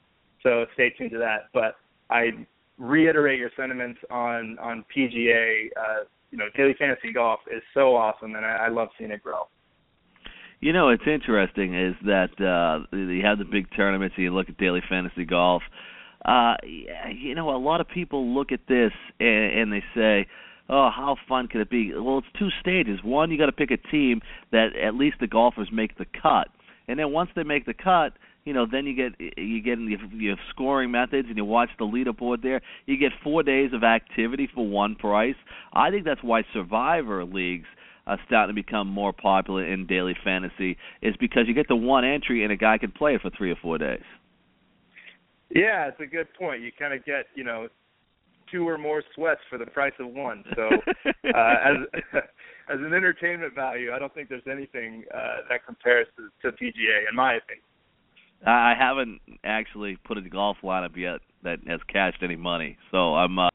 so 0.43 0.67
stay 0.75 0.91
tuned 0.91 1.13
to 1.13 1.19
that. 1.19 1.49
But 1.55 1.77
I 2.11 2.47
reiterate 2.79 3.39
your 3.39 3.51
sentiments 3.57 3.99
on 4.11 4.59
on 4.59 4.85
PGA. 4.95 5.69
Uh, 5.77 6.05
you 6.31 6.39
know, 6.39 6.47
daily 6.57 6.75
fantasy 6.79 7.13
golf 7.13 7.41
is 7.51 7.63
so 7.73 7.97
awesome, 7.97 8.35
and 8.35 8.45
I, 8.45 8.67
I 8.67 8.69
love 8.69 8.89
seeing 8.99 9.11
it 9.11 9.23
grow. 9.23 9.49
You 10.61 10.73
know, 10.73 10.89
it's 10.89 11.07
interesting 11.07 11.75
is 11.75 11.95
that 12.07 12.31
uh 12.41 12.97
you 12.97 13.23
have 13.25 13.39
the 13.39 13.45
big 13.45 13.67
tournaments. 13.77 14.15
And 14.17 14.25
you 14.25 14.35
look 14.35 14.49
at 14.49 14.57
daily 14.57 14.83
fantasy 14.89 15.25
golf. 15.25 15.63
Uh, 16.25 16.57
you 16.65 17.35
know, 17.37 17.51
a 17.51 17.59
lot 17.59 17.81
of 17.81 17.89
people 17.89 18.35
look 18.35 18.51
at 18.51 18.61
this 18.69 18.91
and, 19.21 19.61
and 19.61 19.73
they 19.73 19.85
say, 19.95 20.27
"Oh, 20.69 20.91
how 20.91 21.17
fun 21.29 21.47
could 21.47 21.61
it 21.61 21.71
be?" 21.71 21.93
Well, 21.95 22.19
it's 22.19 22.27
two 22.39 22.49
stages. 22.61 22.99
One, 23.05 23.31
you 23.31 23.39
got 23.39 23.47
to 23.47 23.53
pick 23.53 23.71
a 23.71 23.77
team 23.77 24.23
that 24.51 24.75
at 24.75 24.95
least 24.95 25.19
the 25.21 25.29
golfers 25.29 25.69
make 25.73 25.97
the 25.99 26.07
cut, 26.21 26.49
and 26.89 26.99
then 26.99 27.13
once 27.13 27.31
they 27.37 27.45
make 27.45 27.65
the 27.65 27.75
cut, 27.75 28.15
you 28.45 28.53
know, 28.53 28.67
then 28.71 28.87
you 28.87 28.95
get 28.97 29.21
you 29.39 29.63
get 29.63 29.79
you 29.79 29.99
have, 29.99 30.13
you 30.13 30.35
scoring 30.51 30.91
methods 30.91 31.29
and 31.29 31.37
you 31.37 31.45
watch 31.45 31.71
the 31.79 31.85
leaderboard 31.85 32.43
there. 32.43 32.61
You 32.87 32.97
get 32.97 33.13
four 33.23 33.45
days 33.45 33.71
of 33.73 33.85
activity 33.85 34.49
for 34.53 34.67
one 34.67 34.97
price. 34.97 35.37
I 35.73 35.91
think 35.91 36.05
that's 36.05 36.23
why 36.23 36.43
Survivor 36.53 37.25
leagues 37.25 37.67
uh, 38.07 38.17
starting 38.27 38.55
to 38.55 38.63
become 38.63 38.89
more 38.89 39.13
popular 39.13 39.67
in 39.67 39.87
daily 39.87 40.15
fantasy 40.23 40.77
is 41.03 41.15
because 41.19 41.45
you 41.47 41.55
get 41.55 41.69
the 41.69 41.77
one 41.77 42.05
entry 42.05 42.45
and 42.45 42.53
a 42.53 42.57
guy 42.57 42.79
can 42.79 42.91
play 42.91 43.15
it 43.15 43.21
for 43.21 43.31
three 43.37 43.51
or 43.51 43.57
four 43.57 43.79
days. 43.79 44.03
Yeah, 45.51 45.89
it's 45.89 46.01
a 46.01 46.07
good 46.07 46.29
point. 46.39 46.63
You 46.63 46.71
kind 46.77 46.93
of 46.93 47.05
get 47.05 47.27
you 47.35 47.45
know 47.45 47.69
two 48.51 48.69
or 48.69 48.79
more 48.79 49.03
sweats 49.15 49.41
for 49.49 49.59
the 49.59 49.67
price 49.67 49.93
of 50.01 50.09
one. 50.09 50.45
So 50.55 50.69
uh, 51.07 51.55
as 51.65 51.77
as 52.69 52.81
an 52.81 52.93
entertainment 52.93 53.55
value, 53.55 53.93
I 53.93 53.99
don't 53.99 54.13
think 54.15 54.29
there's 54.29 54.43
anything 54.51 55.05
uh, 55.15 55.39
that 55.49 55.65
compares 55.65 56.07
to, 56.17 56.51
to 56.51 56.57
PGA 56.57 57.09
in 57.09 57.15
my 57.15 57.35
opinion. 57.35 57.63
I 58.45 58.75
haven't 58.79 59.21
actually 59.45 59.97
put 60.05 60.19
a 60.19 60.21
golf 60.21 60.59
lineup 60.63 60.97
yet 60.97 61.21
that 61.43 61.61
has 61.67 61.81
cashed 61.91 62.23
any 62.23 62.37
money, 62.37 62.77
so 62.91 63.15
I'm 63.15 63.39
uh, 63.39 63.49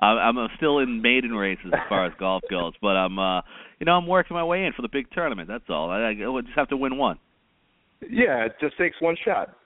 I'm 0.00 0.36
still 0.56 0.78
in 0.78 1.00
maiden 1.00 1.32
races 1.32 1.66
as 1.72 1.80
far 1.88 2.06
as 2.06 2.12
golf 2.20 2.42
goes, 2.50 2.74
but 2.80 2.96
I'm 2.96 3.18
uh 3.18 3.40
you 3.78 3.86
know 3.86 3.92
I'm 3.92 4.06
working 4.06 4.34
my 4.34 4.44
way 4.44 4.64
in 4.64 4.72
for 4.72 4.82
the 4.82 4.88
big 4.88 5.10
tournament. 5.10 5.48
That's 5.48 5.64
all. 5.68 5.90
I, 5.90 6.10
I 6.10 6.14
just 6.14 6.56
have 6.56 6.68
to 6.68 6.76
win 6.76 6.98
one. 6.98 7.18
Yeah, 8.02 8.44
it 8.44 8.56
just 8.60 8.76
takes 8.76 9.00
one 9.00 9.16
shot. 9.24 9.56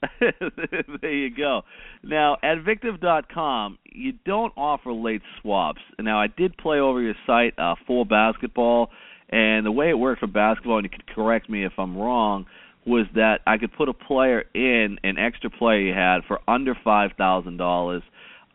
there 0.20 1.12
you 1.12 1.34
go. 1.34 1.62
Now 2.02 2.34
at 2.42 2.58
Victiv.com, 2.58 3.78
you 3.84 4.12
don't 4.24 4.52
offer 4.56 4.92
late 4.92 5.22
swaps. 5.40 5.80
Now 5.98 6.20
I 6.20 6.26
did 6.28 6.56
play 6.56 6.78
over 6.78 7.00
your 7.00 7.14
site 7.26 7.58
uh, 7.58 7.74
for 7.86 8.04
basketball, 8.04 8.90
and 9.28 9.66
the 9.66 9.72
way 9.72 9.88
it 9.90 9.98
worked 9.98 10.20
for 10.20 10.26
basketball, 10.26 10.78
and 10.78 10.84
you 10.84 10.90
can 10.90 11.14
correct 11.14 11.50
me 11.50 11.64
if 11.64 11.72
I'm 11.78 11.96
wrong, 11.96 12.46
was 12.86 13.06
that 13.14 13.40
I 13.46 13.58
could 13.58 13.72
put 13.72 13.88
a 13.88 13.92
player 13.92 14.44
in 14.54 14.98
an 15.02 15.18
extra 15.18 15.50
player 15.50 15.80
you 15.80 15.94
had 15.94 16.20
for 16.28 16.40
under 16.46 16.76
five 16.84 17.10
thousand 17.18 17.56
dollars 17.56 18.02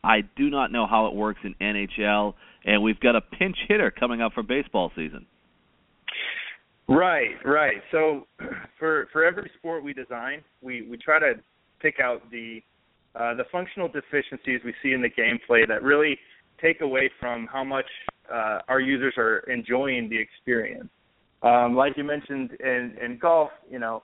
I 0.03 0.21
do 0.35 0.49
not 0.49 0.71
know 0.71 0.85
how 0.85 1.07
it 1.07 1.15
works 1.15 1.39
in 1.43 1.55
NHL, 1.61 2.33
and 2.65 2.83
we've 2.83 2.99
got 2.99 3.15
a 3.15 3.21
pinch 3.21 3.57
hitter 3.67 3.91
coming 3.91 4.21
up 4.21 4.33
for 4.33 4.43
baseball 4.43 4.91
season. 4.95 5.25
Right, 6.87 7.35
right. 7.45 7.77
So 7.91 8.27
for 8.77 9.07
for 9.13 9.23
every 9.23 9.49
sport 9.57 9.83
we 9.83 9.93
design, 9.93 10.43
we 10.61 10.81
we 10.81 10.97
try 10.97 11.19
to 11.19 11.35
pick 11.79 11.95
out 12.03 12.29
the 12.29 12.61
uh, 13.15 13.35
the 13.35 13.45
functional 13.51 13.87
deficiencies 13.87 14.59
we 14.65 14.73
see 14.83 14.91
in 14.91 15.01
the 15.01 15.09
gameplay 15.09 15.67
that 15.67 15.81
really 15.81 16.17
take 16.61 16.81
away 16.81 17.09
from 17.19 17.47
how 17.51 17.63
much 17.63 17.85
uh, 18.31 18.59
our 18.67 18.81
users 18.81 19.13
are 19.17 19.39
enjoying 19.51 20.09
the 20.09 20.19
experience. 20.19 20.89
Um, 21.41 21.75
like 21.75 21.95
you 21.95 22.03
mentioned 22.03 22.51
in 22.59 22.97
in 23.01 23.17
golf, 23.17 23.51
you 23.69 23.79
know, 23.79 24.03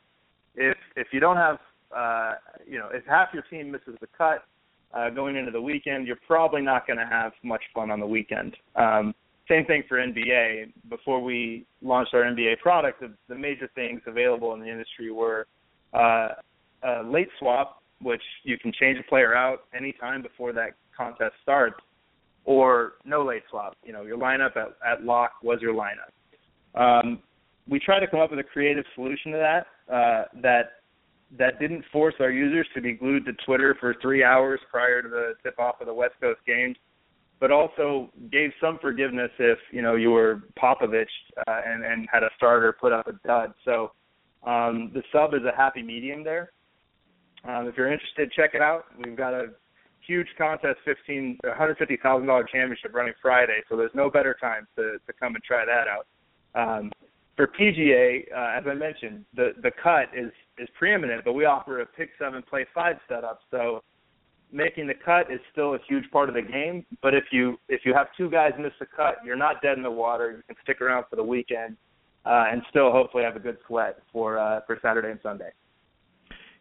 if 0.56 0.78
if 0.96 1.08
you 1.12 1.20
don't 1.20 1.38
have 1.38 1.58
uh, 1.96 2.36
you 2.66 2.80
know 2.80 2.90
if 2.94 3.06
half 3.06 3.30
your 3.34 3.44
team 3.44 3.72
misses 3.72 3.98
the 4.00 4.08
cut 4.18 4.46
uh, 4.94 5.10
going 5.10 5.36
into 5.36 5.52
the 5.52 5.62
weekend, 5.62 6.08
you're 6.08 6.20
probably 6.28 6.62
not 6.62 6.88
going 6.88 6.98
to 6.98 7.06
have 7.06 7.32
much 7.44 7.62
fun 7.74 7.92
on 7.92 8.00
the 8.00 8.08
weekend. 8.08 8.56
Um, 8.76 9.14
same 9.48 9.66
thing 9.66 9.84
for 9.88 9.98
NBA. 9.98 10.74
Before 10.90 11.22
we 11.22 11.66
launched 11.82 12.14
our 12.14 12.22
NBA 12.22 12.60
product, 12.60 13.02
the, 13.02 13.14
the 13.28 13.36
major 13.36 13.70
things 13.76 14.02
available 14.06 14.54
in 14.54 14.60
the 14.60 14.70
industry 14.70 15.12
were 15.12 15.48
uh, 15.94 16.30
a 16.84 17.04
late 17.04 17.30
swap, 17.40 17.82
which 18.02 18.22
you 18.44 18.58
can 18.58 18.72
change 18.80 19.00
a 19.00 19.10
player 19.10 19.36
out 19.36 19.64
anytime 19.76 20.22
before 20.22 20.54
that 20.54 20.72
contest 20.96 21.34
starts, 21.42 21.80
or 22.46 22.94
no 23.06 23.26
late 23.26 23.44
swap. 23.50 23.76
You 23.84 23.94
know, 23.94 24.04
your 24.04 24.18
lineup 24.18 24.56
at, 24.56 24.76
at 24.86 25.04
lock 25.04 25.32
was 25.44 25.60
your 25.62 25.74
lineup. 25.74 26.12
Um, 26.80 27.20
we 27.68 27.80
tried 27.80 28.00
to 28.00 28.08
come 28.08 28.20
up 28.20 28.32
with 28.32 28.40
a 28.40 28.44
creative 28.44 28.86
solution 28.96 29.32
to 29.32 29.38
that 29.38 29.94
uh, 29.94 30.26
that 30.42 30.79
that 31.38 31.60
didn't 31.60 31.84
force 31.92 32.16
our 32.20 32.32
users 32.32 32.68
to 32.74 32.82
be 32.82 32.94
glued 32.94 33.26
to 33.26 33.34
Twitter 33.46 33.76
for 33.80 33.96
three 34.02 34.24
hours 34.24 34.60
prior 34.70 35.02
to 35.02 35.10
the 35.10 35.34
tip 35.44 35.60
off 35.60 35.80
of 35.80 35.88
the 35.88 35.94
West 35.94 36.16
Coast 36.20 36.40
games, 36.48 36.76
but 37.40 37.52
also 37.52 38.10
gave 38.32 38.52
some 38.60 38.80
forgiveness 38.80 39.30
if 39.38 39.60
you 39.72 39.82
know 39.82 39.96
you 39.96 40.12
were 40.12 40.44
Popovich 40.58 41.06
uh, 41.48 41.62
and 41.66 41.86
and 41.86 42.08
had 42.12 42.24
a 42.24 42.30
starter 42.36 42.74
put 42.74 42.92
up 42.92 43.08
a 43.08 43.14
dud. 43.28 43.54
So 43.64 43.92
um, 44.46 44.92
the 44.94 45.04
sub 45.12 45.34
is 45.34 45.42
a 45.44 45.56
happy 45.56 45.84
medium 45.84 46.24
there. 46.24 46.52
Um, 47.48 47.68
if 47.68 47.78
you're 47.78 47.92
interested, 47.92 48.32
check 48.32 48.52
it 48.54 48.62
out. 48.62 48.86
We've 49.04 49.16
got 49.16 49.34
a 49.34 49.48
huge 50.06 50.28
contest, 50.38 50.80
fifteen, 50.84 51.38
hundred 51.46 51.78
fifty 51.78 51.98
thousand 52.02 52.28
dollar 52.28 52.44
championship 52.44 52.94
running 52.94 53.14
Friday. 53.22 53.62
So 53.70 53.78
there's 53.78 53.94
no 53.94 54.10
better 54.10 54.36
time 54.42 54.68
to 54.78 54.98
to 55.06 55.14
come 55.20 55.36
and 55.36 55.44
try 55.44 55.64
that 55.66 55.86
out. 55.88 56.08
Um, 56.56 56.92
for 57.36 57.48
PGA, 57.48 58.26
uh, 58.36 58.58
as 58.58 58.66
I 58.68 58.74
mentioned, 58.74 59.26
the 59.36 59.52
the 59.62 59.72
cut 59.82 60.10
is 60.18 60.32
is 60.60 60.70
preeminent, 60.78 61.24
but 61.24 61.34
we 61.34 61.46
offer 61.46 61.82
a 61.82 61.86
pick 61.86 62.10
seven, 62.20 62.44
play 62.48 62.66
five 62.74 62.98
setup. 63.08 63.40
So 63.52 63.84
making 64.52 64.88
the 64.88 64.94
cut 64.94 65.32
is 65.32 65.40
still 65.52 65.76
a 65.76 65.80
huge 65.88 66.10
part 66.12 66.30
of 66.30 66.36
the 66.36 66.42
game. 66.42 66.86
But 67.02 67.14
if 67.14 67.26
you 67.32 67.58
if 67.68 67.82
you 67.86 67.94
have 67.94 68.08
two 68.18 68.30
guys 68.30 68.52
miss 68.60 68.74
the 68.80 68.86
cut, 68.86 69.18
you're 69.26 69.36
not 69.36 69.62
dead 69.62 69.78
in 69.78 69.84
the 69.84 69.92
water. 69.92 70.32
You 70.32 70.44
can 70.48 70.56
stick 70.64 70.82
around 70.82 71.06
for 71.10 71.16
the 71.16 71.24
weekend 71.24 71.78
uh, 72.26 72.46
and 72.52 72.62
still 72.70 72.92
hopefully 72.92 73.24
have 73.24 73.36
a 73.36 73.40
good 73.40 73.58
sweat 73.68 74.00
for 74.12 74.38
uh, 74.38 74.62
for 74.66 74.80
Saturday 74.82 75.12
and 75.12 75.20
Sunday. 75.24 75.52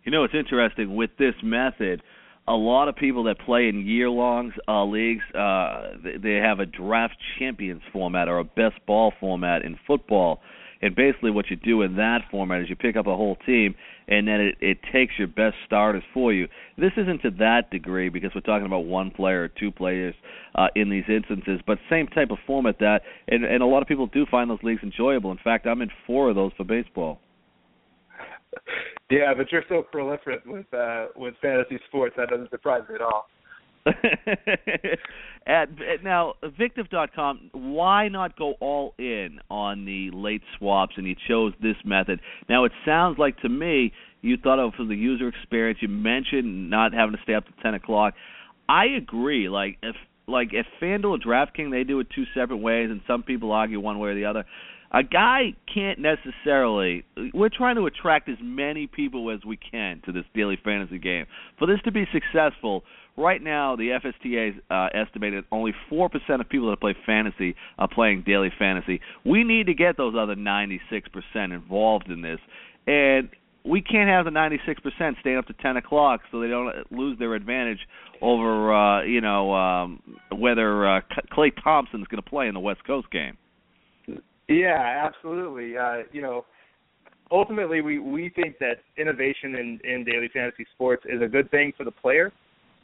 You 0.05 0.13
know, 0.13 0.25
it's 0.25 0.35
interesting 0.35 0.97
with 0.97 1.11
this 1.19 1.35
method. 1.43 2.03
A 2.47 2.53
lot 2.53 2.89
of 2.89 2.97
people 2.97 3.25
that 3.25 3.39
play 3.41 3.69
in 3.69 3.87
year-long 3.87 4.53
uh, 4.67 4.83
leagues, 4.85 5.23
uh, 5.35 5.91
they 6.23 6.37
have 6.37 6.61
a 6.61 6.67
draft 6.67 7.17
champions 7.39 7.83
format 7.93 8.27
or 8.27 8.39
a 8.39 8.45
best 8.45 8.77
ball 8.87 9.13
format 9.21 9.63
in 9.67 9.79
football. 9.87 10.41
And 10.81 10.95
basically, 10.95 11.31
what 11.31 11.51
you 11.51 11.57
do 11.57 11.83
in 11.83 11.97
that 11.97 12.21
format 12.31 12.63
is 12.63 12.69
you 12.69 12.77
pick 12.77 12.97
up 12.97 13.07
a 13.07 13.17
whole 13.17 13.37
team, 13.45 13.75
and 14.07 14.29
then 14.29 14.41
it, 14.41 14.57
it 14.61 14.79
takes 14.93 15.15
your 15.19 15.27
best 15.27 15.57
starters 15.67 16.05
for 16.15 16.33
you. 16.33 16.47
This 16.77 16.93
isn't 16.97 17.23
to 17.23 17.31
that 17.39 17.71
degree 17.71 18.09
because 18.09 18.31
we're 18.35 18.43
talking 18.43 18.67
about 18.67 18.85
one 18.85 19.11
player 19.11 19.43
or 19.45 19.49
two 19.49 19.73
players 19.73 20.15
uh, 20.55 20.69
in 20.77 20.89
these 20.89 21.05
instances, 21.09 21.61
but 21.67 21.79
same 21.91 22.07
type 22.07 22.31
of 22.31 22.39
format 22.47 22.79
that, 22.79 23.03
and, 23.27 23.45
and 23.45 23.63
a 23.63 23.67
lot 23.67 23.83
of 23.83 23.89
people 23.89 24.07
do 24.07 24.25
find 24.31 24.49
those 24.49 24.63
leagues 24.63 24.83
enjoyable. 24.83 25.33
In 25.33 25.39
fact, 25.43 25.67
I'm 25.67 25.83
in 25.83 25.91
four 26.07 26.29
of 26.29 26.37
those 26.37 26.53
for 26.57 26.65
baseball. 26.65 27.21
Yeah, 29.11 29.33
but 29.35 29.51
you're 29.51 29.65
so 29.71 29.83
prolific 29.91 30.43
with 30.45 30.67
uh, 30.75 31.07
with 31.17 31.33
fantasy 31.41 31.79
sports 31.89 32.15
that 32.19 32.29
doesn't 32.29 32.51
surprise 32.51 32.83
me 32.91 32.97
at 32.97 33.01
all. 33.01 33.27
at, 35.47 35.69
at 35.71 36.05
now 36.05 36.35
victiv.com 36.45 37.51
why 37.53 38.09
not 38.09 38.37
go 38.37 38.55
all 38.61 38.95
in 38.99 39.39
on 39.51 39.85
the 39.85 40.11
late 40.13 40.43
swaps? 40.57 40.95
And 40.97 41.07
you 41.07 41.15
chose 41.29 41.53
this 41.63 41.77
method. 41.85 42.21
Now 42.49 42.65
it 42.65 42.73
sounds 42.85 43.19
like 43.19 43.39
to 43.41 43.49
me 43.49 43.93
you 44.21 44.37
thought 44.37 44.59
of 44.59 44.75
for 44.75 44.85
the 44.85 44.97
user 44.97 45.29
experience 45.29 45.79
you 45.81 45.89
mentioned 45.89 46.71
not 46.71 46.93
having 46.93 47.15
to 47.15 47.23
stay 47.23 47.35
up 47.35 47.47
to 47.47 47.53
ten 47.63 47.75
o'clock. 47.75 48.15
I 48.69 48.87
agree 48.87 49.49
like 49.49 49.79
if 49.83 49.97
like 50.27 50.49
if 50.53 50.67
FanDuel 50.81 51.15
and 51.15 51.25
DraftKings 51.25 51.71
they 51.71 51.85
do 51.85 52.01
it 52.01 52.09
two 52.15 52.25
separate 52.35 52.59
ways 52.59 52.91
and 52.91 53.01
some 53.07 53.23
people 53.23 53.53
argue 53.53 53.81
one 53.81 53.99
way 53.99 54.11
or 54.11 54.15
the 54.15 54.27
other 54.27 54.45
a 54.91 55.03
guy 55.03 55.55
can't 55.73 55.99
necessarily 55.99 57.05
we're 57.35 57.51
trying 57.51 57.77
to 57.77 57.87
attract 57.87 58.29
as 58.29 58.37
many 58.41 58.87
people 58.87 59.31
as 59.31 59.45
we 59.45 59.57
can 59.57 60.01
to 60.07 60.13
this 60.13 60.25
daily 60.35 60.59
fantasy 60.63 60.99
game. 60.99 61.27
For 61.59 61.67
this 61.67 61.79
to 61.85 61.93
be 61.93 62.07
successful 62.13 62.85
right 63.19 63.43
now 63.43 63.77
the 63.77 63.99
FSTA 64.03 64.61
uh, 64.71 64.89
estimated 64.95 65.45
only 65.53 65.73
four 65.89 66.09
percent 66.09 66.41
of 66.41 66.49
people 66.49 66.71
that 66.71 66.81
play 66.81 66.97
fantasy 67.05 67.55
are 67.79 67.89
playing 67.89 68.23
daily 68.27 68.51
fantasy 68.59 69.01
we 69.25 69.45
need 69.45 69.67
to 69.67 69.75
get 69.75 69.97
those 69.97 70.15
other 70.19 70.37
ninety 70.37 70.81
six 70.91 71.09
percent 71.09 71.53
involved 71.53 72.09
in 72.09 72.23
this 72.23 72.39
and 72.87 73.29
we 73.65 73.83
can't 73.83 74.09
have 74.09 74.25
the 74.25 74.31
96% 74.31 75.21
staying 75.21 75.37
up 75.37 75.47
to 75.47 75.53
10 75.53 75.77
o'clock 75.77 76.23
so 76.31 76.41
they 76.41 76.49
don't 76.49 76.91
lose 76.91 77.19
their 77.19 77.35
advantage 77.35 77.81
over, 78.23 78.75
uh, 78.75 79.03
you 79.03 79.21
know, 79.21 79.53
um, 79.53 80.03
whether 80.35 80.89
uh, 80.89 81.01
Thompson 81.63 82.01
is 82.01 82.07
going 82.07 82.23
to 82.23 82.29
play 82.29 82.49
in 82.49 82.55
the 82.55 82.61
West 82.61 82.85
Coast 82.87 83.11
game. 83.11 83.37
Yeah, 84.49 85.05
absolutely. 85.07 85.77
Uh, 85.77 86.05
you 86.11 86.23
know, 86.23 86.47
ultimately, 87.31 87.83
we 87.83 87.99
we 87.99 88.31
think 88.31 88.59
that 88.59 88.79
innovation 88.97 89.57
in 89.57 89.81
in 89.85 90.05
daily 90.05 90.29
fantasy 90.33 90.67
sports 90.75 91.05
is 91.07 91.21
a 91.21 91.29
good 91.29 91.51
thing 91.51 91.73
for 91.77 91.85
the 91.85 91.91
player. 91.91 92.33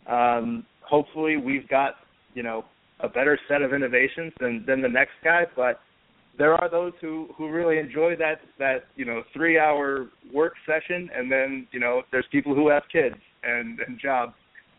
Um, 0.06 0.66
hopefully, 0.82 1.37
we've 1.37 1.68
got 1.68 1.94
you 2.34 2.42
know 2.42 2.64
a 3.00 3.08
better 3.08 3.38
set 3.49 3.62
of 3.62 3.73
innovations 3.73 4.32
than 4.40 4.64
than 4.66 4.80
the 4.82 4.88
next 4.88 5.12
guy, 5.23 5.46
but 5.56 5.80
there 6.38 6.54
are 6.54 6.68
those 6.68 6.92
who 7.00 7.28
who 7.37 7.50
really 7.50 7.78
enjoy 7.78 8.16
that 8.16 8.40
that 8.58 8.84
you 8.96 9.04
know 9.04 9.23
three 9.32 9.58
hour 9.58 10.08
work 10.32 10.54
session, 10.66 11.11
and 11.14 11.30
then 11.30 11.66
you 11.73 11.80
know 11.80 12.02
there's 12.11 12.26
people 12.30 12.54
who 12.54 12.68
have 12.68 12.82
kids 12.90 13.16
and 13.42 13.78
and 13.80 13.99
jobs, 14.00 14.34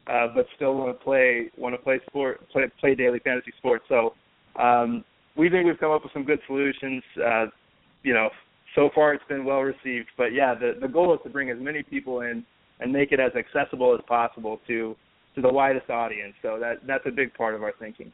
uh, 0.07 0.27
but 0.33 0.45
still 0.55 0.75
want 0.75 0.97
to 0.97 1.03
play 1.03 1.49
want 1.57 1.73
to 1.73 1.81
play 1.81 1.99
sport 2.07 2.47
play 2.49 2.63
play 2.79 2.95
daily 2.95 3.19
fantasy 3.19 3.53
sports. 3.57 3.85
So 3.87 4.13
um, 4.61 5.03
we 5.37 5.49
think 5.49 5.65
we've 5.65 5.79
come 5.79 5.91
up 5.91 6.03
with 6.03 6.13
some 6.13 6.23
good 6.23 6.39
solutions. 6.47 7.03
Uh, 7.23 7.45
you 8.03 8.13
know, 8.13 8.29
so 8.75 8.89
far 8.93 9.13
it's 9.13 9.23
been 9.27 9.45
well 9.45 9.61
received. 9.61 10.07
But 10.17 10.33
yeah, 10.33 10.53
the 10.55 10.73
the 10.79 10.87
goal 10.87 11.13
is 11.13 11.19
to 11.23 11.29
bring 11.29 11.49
as 11.49 11.57
many 11.59 11.83
people 11.83 12.21
in 12.21 12.45
and 12.79 12.91
make 12.91 13.11
it 13.11 13.19
as 13.19 13.31
accessible 13.35 13.95
as 13.95 14.01
possible 14.07 14.59
to 14.67 14.95
to 15.35 15.41
the 15.41 15.51
widest 15.51 15.89
audience. 15.89 16.33
So 16.41 16.57
that 16.59 16.85
that's 16.87 17.05
a 17.05 17.11
big 17.11 17.33
part 17.33 17.55
of 17.55 17.63
our 17.63 17.73
thinking. 17.79 18.11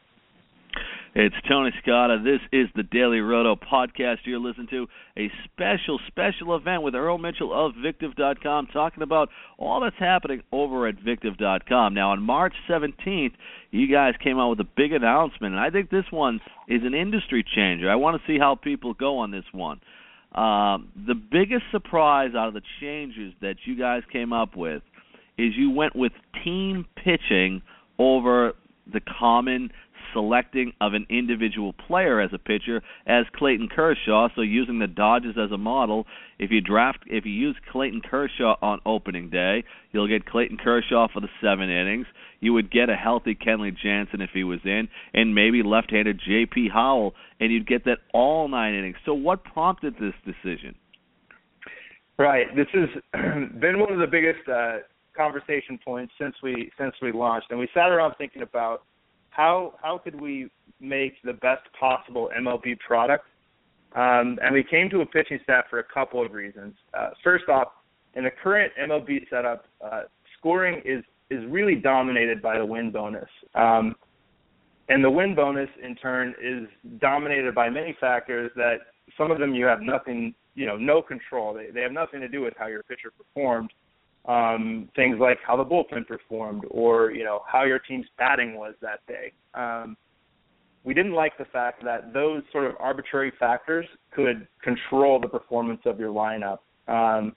It's 1.14 1.34
Tony 1.46 1.70
Cincotta. 1.86 2.24
This 2.24 2.40
is 2.52 2.68
the 2.74 2.82
Daily 2.84 3.20
Roto 3.20 3.54
podcast 3.54 4.18
you're 4.24 4.38
listening 4.38 4.68
to. 4.70 4.86
A 5.18 5.30
special, 5.44 6.00
special 6.06 6.56
event 6.56 6.82
with 6.82 6.94
Earl 6.94 7.18
Mitchell 7.18 7.52
of 7.52 7.74
Victiv.com 7.74 8.68
talking 8.68 9.02
about 9.02 9.28
all 9.58 9.82
that's 9.82 9.98
happening 9.98 10.42
over 10.52 10.88
at 10.88 10.96
Victiv.com. 10.96 11.92
Now, 11.92 12.12
on 12.12 12.22
March 12.22 12.54
17th, 12.66 13.32
you 13.70 13.92
guys 13.92 14.14
came 14.24 14.38
out 14.38 14.48
with 14.48 14.60
a 14.60 14.68
big 14.74 14.94
announcement, 14.94 15.52
and 15.52 15.62
I 15.62 15.68
think 15.68 15.90
this 15.90 16.06
one 16.10 16.40
is 16.66 16.80
an 16.82 16.94
industry 16.94 17.44
changer. 17.54 17.90
I 17.90 17.96
want 17.96 18.18
to 18.18 18.26
see 18.26 18.38
how 18.38 18.54
people 18.54 18.94
go 18.94 19.18
on 19.18 19.30
this 19.30 19.44
one. 19.52 19.82
Um, 20.34 20.88
the 20.96 21.14
biggest 21.14 21.64
surprise 21.72 22.30
out 22.34 22.48
of 22.48 22.54
the 22.54 22.62
changes 22.80 23.34
that 23.42 23.56
you 23.66 23.78
guys 23.78 24.02
came 24.10 24.32
up 24.32 24.56
with 24.56 24.82
is 25.38 25.52
you 25.56 25.70
went 25.70 25.96
with 25.96 26.12
team 26.44 26.86
pitching 26.96 27.62
over 27.98 28.52
the 28.92 29.00
common 29.18 29.70
selecting 30.12 30.72
of 30.80 30.94
an 30.94 31.06
individual 31.08 31.72
player 31.72 32.20
as 32.20 32.30
a 32.32 32.38
pitcher 32.38 32.82
as 33.06 33.24
Clayton 33.34 33.68
Kershaw. 33.68 34.28
So 34.34 34.42
using 34.42 34.78
the 34.78 34.86
Dodgers 34.86 35.36
as 35.42 35.50
a 35.50 35.58
model, 35.58 36.06
if 36.38 36.50
you 36.50 36.60
draft, 36.60 36.98
if 37.06 37.24
you 37.24 37.32
use 37.32 37.56
Clayton 37.70 38.02
Kershaw 38.02 38.56
on 38.62 38.80
opening 38.84 39.30
day, 39.30 39.64
you'll 39.92 40.08
get 40.08 40.26
Clayton 40.26 40.58
Kershaw 40.58 41.08
for 41.12 41.20
the 41.20 41.28
seven 41.40 41.70
innings. 41.70 42.06
You 42.40 42.52
would 42.54 42.70
get 42.70 42.90
a 42.90 42.96
healthy 42.96 43.34
Kenley 43.34 43.74
Jansen 43.76 44.20
if 44.20 44.30
he 44.34 44.44
was 44.44 44.60
in, 44.64 44.88
and 45.14 45.34
maybe 45.34 45.62
left-handed 45.62 46.20
J.P. 46.26 46.70
Howell, 46.72 47.14
and 47.40 47.52
you'd 47.52 47.68
get 47.68 47.84
that 47.84 47.98
all 48.12 48.48
nine 48.48 48.74
innings. 48.74 48.96
So 49.06 49.14
what 49.14 49.44
prompted 49.44 49.94
this 49.94 50.14
decision? 50.24 50.74
Right. 52.18 52.46
This 52.54 52.66
has 52.72 52.88
been 53.60 53.78
one 53.78 53.92
of 53.92 53.98
the 53.98 54.06
biggest 54.10 54.48
uh, 54.48 54.78
conversation 55.14 55.78
points 55.84 56.12
since 56.20 56.34
we 56.42 56.70
since 56.78 56.94
we 57.02 57.12
launched, 57.12 57.48
and 57.50 57.58
we 57.58 57.68
sat 57.74 57.90
around 57.90 58.14
thinking 58.18 58.42
about 58.42 58.82
how 59.30 59.74
how 59.82 59.98
could 59.98 60.20
we 60.20 60.50
make 60.80 61.14
the 61.24 61.32
best 61.32 61.62
possible 61.78 62.30
MLB 62.38 62.78
product? 62.80 63.24
Um, 63.94 64.38
and 64.42 64.54
we 64.54 64.64
came 64.64 64.88
to 64.90 65.00
a 65.00 65.06
pitching 65.06 65.38
staff 65.42 65.64
for 65.68 65.78
a 65.78 65.84
couple 65.84 66.24
of 66.24 66.32
reasons. 66.32 66.74
Uh, 66.98 67.10
first 67.22 67.48
off, 67.48 67.68
in 68.14 68.24
the 68.24 68.30
current 68.42 68.72
MLB 68.80 69.28
setup, 69.28 69.66
uh, 69.84 70.02
scoring 70.38 70.80
is 70.84 71.04
is 71.30 71.40
really 71.48 71.74
dominated 71.74 72.42
by 72.42 72.58
the 72.58 72.64
win 72.64 72.90
bonus. 72.90 73.28
Um, 73.54 73.94
and 74.88 75.02
the 75.02 75.10
win 75.10 75.34
bonus, 75.34 75.68
in 75.82 75.94
turn, 75.96 76.34
is 76.42 76.68
dominated 77.00 77.54
by 77.54 77.70
many 77.70 77.96
factors 78.00 78.50
that 78.56 78.78
some 79.16 79.30
of 79.30 79.38
them 79.38 79.54
you 79.54 79.64
have 79.64 79.80
nothing, 79.80 80.34
you 80.54 80.66
know, 80.66 80.76
no 80.76 81.00
control. 81.00 81.54
They 81.54 81.70
they 81.70 81.80
have 81.80 81.92
nothing 81.92 82.20
to 82.20 82.28
do 82.28 82.40
with 82.42 82.54
how 82.58 82.66
your 82.66 82.82
pitcher 82.82 83.10
performed 83.16 83.72
um, 84.26 84.88
things 84.94 85.16
like 85.18 85.38
how 85.44 85.56
the 85.56 85.64
bullpen 85.64 86.06
performed 86.06 86.64
or 86.70 87.10
you 87.10 87.24
know 87.24 87.42
how 87.50 87.64
your 87.64 87.78
team's 87.78 88.06
batting 88.18 88.56
was 88.56 88.74
that 88.80 89.00
day. 89.06 89.32
Um, 89.54 89.96
we 90.84 90.94
didn't 90.94 91.12
like 91.12 91.36
the 91.38 91.44
fact 91.46 91.84
that 91.84 92.12
those 92.12 92.42
sort 92.50 92.66
of 92.66 92.74
arbitrary 92.80 93.32
factors 93.38 93.86
could 94.10 94.46
control 94.62 95.20
the 95.20 95.28
performance 95.28 95.80
of 95.84 95.98
your 95.98 96.12
lineup. 96.12 96.58
Um, 96.88 97.36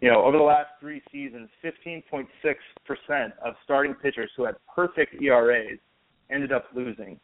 you 0.00 0.10
know, 0.10 0.24
over 0.24 0.36
the 0.36 0.42
last 0.42 0.70
three 0.80 1.02
seasons, 1.12 1.48
15.6% 1.62 2.26
of 3.44 3.54
starting 3.64 3.94
pitchers 3.94 4.30
who 4.36 4.44
had 4.44 4.56
perfect 4.74 5.22
ERAs 5.22 5.78
ended 6.30 6.52
up 6.52 6.64
losing. 6.74 7.20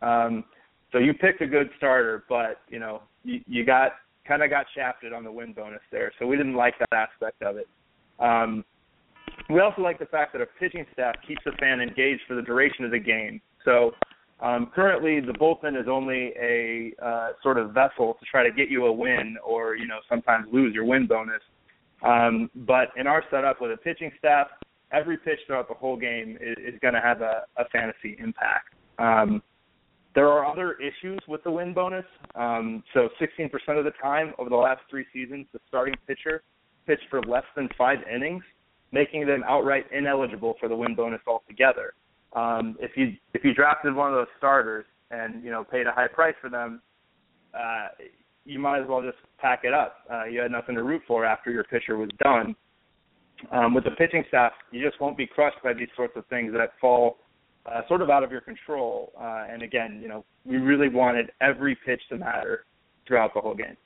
Um, 0.00 0.44
so 0.92 0.98
you 0.98 1.12
picked 1.12 1.42
a 1.42 1.46
good 1.46 1.70
starter, 1.76 2.24
but 2.28 2.60
you 2.68 2.78
know, 2.78 3.02
you, 3.24 3.40
you 3.46 3.64
got 3.64 3.92
kind 4.26 4.42
of 4.42 4.50
got 4.50 4.66
shafted 4.74 5.12
on 5.12 5.24
the 5.24 5.32
win 5.32 5.52
bonus 5.52 5.80
there. 5.90 6.12
So 6.18 6.26
we 6.26 6.36
didn't 6.36 6.54
like 6.54 6.74
that 6.78 6.92
aspect 6.92 7.42
of 7.42 7.56
it. 7.56 7.68
Um, 8.20 8.64
we 9.48 9.60
also 9.60 9.82
like 9.82 9.98
the 9.98 10.06
fact 10.06 10.32
that 10.32 10.42
a 10.42 10.46
pitching 10.58 10.86
staff 10.92 11.16
keeps 11.26 11.42
the 11.44 11.52
fan 11.52 11.80
engaged 11.80 12.22
for 12.28 12.34
the 12.34 12.42
duration 12.42 12.84
of 12.84 12.90
the 12.90 12.98
game. 12.98 13.40
So 13.64 13.92
um, 14.40 14.70
currently, 14.74 15.20
the 15.20 15.32
bullpen 15.32 15.80
is 15.80 15.86
only 15.88 16.32
a 16.40 16.92
uh, 17.04 17.28
sort 17.42 17.58
of 17.58 17.72
vessel 17.72 18.14
to 18.18 18.26
try 18.30 18.42
to 18.42 18.50
get 18.50 18.70
you 18.70 18.86
a 18.86 18.92
win, 18.92 19.36
or 19.44 19.76
you 19.76 19.86
know 19.86 19.98
sometimes 20.08 20.46
lose 20.52 20.74
your 20.74 20.84
win 20.84 21.06
bonus. 21.06 21.42
Um, 22.02 22.50
but 22.54 22.88
in 22.96 23.06
our 23.06 23.22
setup 23.30 23.60
with 23.60 23.72
a 23.72 23.76
pitching 23.76 24.10
staff, 24.18 24.46
every 24.92 25.18
pitch 25.18 25.38
throughout 25.46 25.68
the 25.68 25.74
whole 25.74 25.96
game 25.96 26.38
is, 26.40 26.56
is 26.74 26.80
going 26.80 26.94
to 26.94 27.00
have 27.00 27.20
a, 27.20 27.44
a 27.58 27.64
fantasy 27.70 28.16
impact. 28.18 28.74
Um, 28.98 29.42
there 30.14 30.28
are 30.28 30.44
other 30.44 30.76
issues 30.80 31.20
with 31.28 31.44
the 31.44 31.50
win 31.50 31.74
bonus. 31.74 32.06
Um, 32.34 32.82
so 32.94 33.08
16% 33.20 33.50
of 33.78 33.84
the 33.84 33.92
time 34.02 34.32
over 34.38 34.50
the 34.50 34.56
last 34.56 34.80
three 34.90 35.04
seasons, 35.12 35.46
the 35.52 35.60
starting 35.68 35.94
pitcher 36.06 36.42
pitched 36.90 37.08
for 37.08 37.22
less 37.22 37.44
than 37.54 37.68
five 37.78 37.98
innings, 38.12 38.42
making 38.90 39.24
them 39.26 39.44
outright 39.46 39.84
ineligible 39.96 40.54
for 40.58 40.68
the 40.68 40.74
win 40.74 40.96
bonus 40.96 41.20
altogether. 41.26 41.94
Um, 42.34 42.76
if 42.80 42.96
you 42.96 43.12
if 43.34 43.44
you 43.44 43.54
drafted 43.54 43.94
one 43.94 44.08
of 44.08 44.14
those 44.14 44.28
starters 44.38 44.84
and 45.10 45.44
you 45.44 45.50
know 45.50 45.64
paid 45.64 45.86
a 45.86 45.92
high 45.92 46.08
price 46.08 46.34
for 46.40 46.50
them, 46.50 46.82
uh, 47.54 47.88
you 48.44 48.58
might 48.58 48.80
as 48.80 48.88
well 48.88 49.02
just 49.02 49.18
pack 49.38 49.60
it 49.62 49.72
up. 49.72 49.98
Uh, 50.12 50.24
you 50.24 50.40
had 50.40 50.50
nothing 50.50 50.74
to 50.74 50.82
root 50.82 51.02
for 51.06 51.24
after 51.24 51.50
your 51.50 51.64
pitcher 51.64 51.96
was 51.96 52.10
done. 52.22 52.56
Um, 53.52 53.72
with 53.72 53.84
the 53.84 53.92
pitching 53.92 54.24
staff, 54.28 54.52
you 54.70 54.84
just 54.84 55.00
won't 55.00 55.16
be 55.16 55.26
crushed 55.26 55.62
by 55.62 55.72
these 55.72 55.88
sorts 55.96 56.12
of 56.16 56.26
things 56.26 56.52
that 56.52 56.72
fall 56.80 57.18
uh, 57.66 57.80
sort 57.88 58.02
of 58.02 58.10
out 58.10 58.22
of 58.22 58.30
your 58.30 58.42
control. 58.42 59.12
Uh, 59.18 59.44
and 59.48 59.62
again, 59.62 59.98
you 60.02 60.08
know, 60.08 60.24
we 60.44 60.56
really 60.56 60.88
wanted 60.88 61.30
every 61.40 61.76
pitch 61.86 62.02
to 62.10 62.16
matter 62.16 62.64
throughout 63.06 63.32
the 63.34 63.40
whole 63.40 63.54
game. 63.54 63.76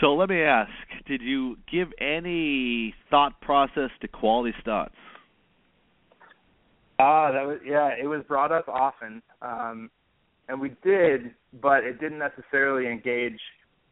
So 0.00 0.14
let 0.14 0.30
me 0.30 0.40
ask: 0.42 0.70
Did 1.06 1.20
you 1.20 1.56
give 1.70 1.88
any 2.00 2.94
thought 3.10 3.40
process 3.40 3.90
to 4.00 4.08
quality 4.08 4.54
starts? 4.60 4.94
Ah, 6.98 7.30
that 7.32 7.46
was 7.46 7.58
yeah. 7.64 7.90
It 8.00 8.06
was 8.06 8.22
brought 8.26 8.50
up 8.50 8.68
often, 8.68 9.22
um, 9.42 9.90
and 10.48 10.60
we 10.60 10.70
did, 10.82 11.34
but 11.60 11.84
it 11.84 12.00
didn't 12.00 12.18
necessarily 12.18 12.90
engage, 12.90 13.38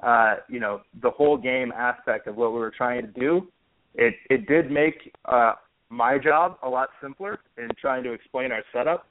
uh, 0.02 0.36
you 0.48 0.60
know, 0.60 0.80
the 1.02 1.10
whole 1.10 1.36
game 1.36 1.72
aspect 1.76 2.26
of 2.26 2.36
what 2.36 2.52
we 2.52 2.58
were 2.58 2.72
trying 2.74 3.02
to 3.02 3.20
do. 3.20 3.48
It 3.94 4.14
it 4.30 4.48
did 4.48 4.70
make 4.70 5.14
uh, 5.26 5.54
my 5.90 6.18
job 6.18 6.58
a 6.62 6.68
lot 6.68 6.88
simpler 7.02 7.38
in 7.58 7.68
trying 7.80 8.02
to 8.04 8.12
explain 8.12 8.50
our 8.52 8.62
setup. 8.72 9.06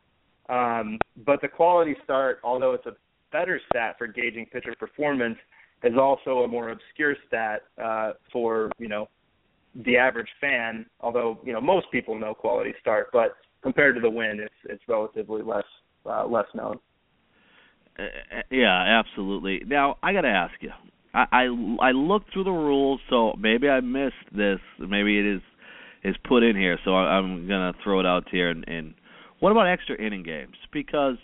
Um, 0.50 0.98
but 1.26 1.42
the 1.42 1.48
quality 1.48 1.96
start, 2.04 2.40
although 2.44 2.74
it's 2.74 2.86
a 2.86 2.96
better 3.32 3.60
stat 3.70 3.96
for 3.98 4.08
gauging 4.08 4.46
pitcher 4.46 4.74
performance, 4.80 5.38
is 5.84 5.94
also 6.00 6.40
a 6.40 6.48
more 6.48 6.70
obscure 6.70 7.16
stat 7.28 7.64
uh, 7.82 8.14
for 8.32 8.72
you 8.80 8.88
know 8.88 9.10
the 9.86 9.98
average 9.98 10.30
fan. 10.42 10.86
Although 11.02 11.40
you 11.44 11.54
know 11.54 11.62
most 11.62 11.88
people 11.92 12.18
know 12.18 12.34
quality 12.34 12.74
start, 12.82 13.10
but 13.14 13.36
compared 13.62 13.96
to 13.96 14.02
the 14.02 14.10
win, 14.10 14.40
it's 14.42 14.54
it's 14.66 14.84
relatively 14.88 15.42
less 15.42 15.66
uh, 16.06 16.26
less 16.26 16.48
known. 16.54 16.80
Uh, 17.98 18.04
yeah, 18.52 19.02
absolutely. 19.04 19.62
Now 19.66 19.98
I 20.04 20.14
got 20.14 20.22
to 20.22 20.30
ask 20.30 20.54
you. 20.62 20.72
I, 21.14 21.26
I 21.32 21.88
I 21.88 21.92
looked 21.92 22.34
through 22.34 22.44
the 22.46 22.52
rules, 22.52 23.00
so 23.10 23.34
maybe 23.40 23.68
I 23.70 23.80
missed 23.80 24.16
this. 24.32 24.60
Maybe 24.80 25.20
it 25.20 25.26
is 25.26 25.42
is 26.04 26.16
put 26.28 26.44
in 26.44 26.56
here, 26.56 26.78
so 26.86 26.96
I, 26.96 27.18
I'm 27.18 27.48
gonna 27.48 27.74
throw 27.84 28.00
it 28.00 28.06
out 28.06 28.28
here. 28.30 28.50
And, 28.50 28.68
and 28.68 28.94
what 29.40 29.52
about 29.52 29.68
extra 29.68 30.00
inning 30.02 30.24
games? 30.24 30.56
Because 30.72 31.18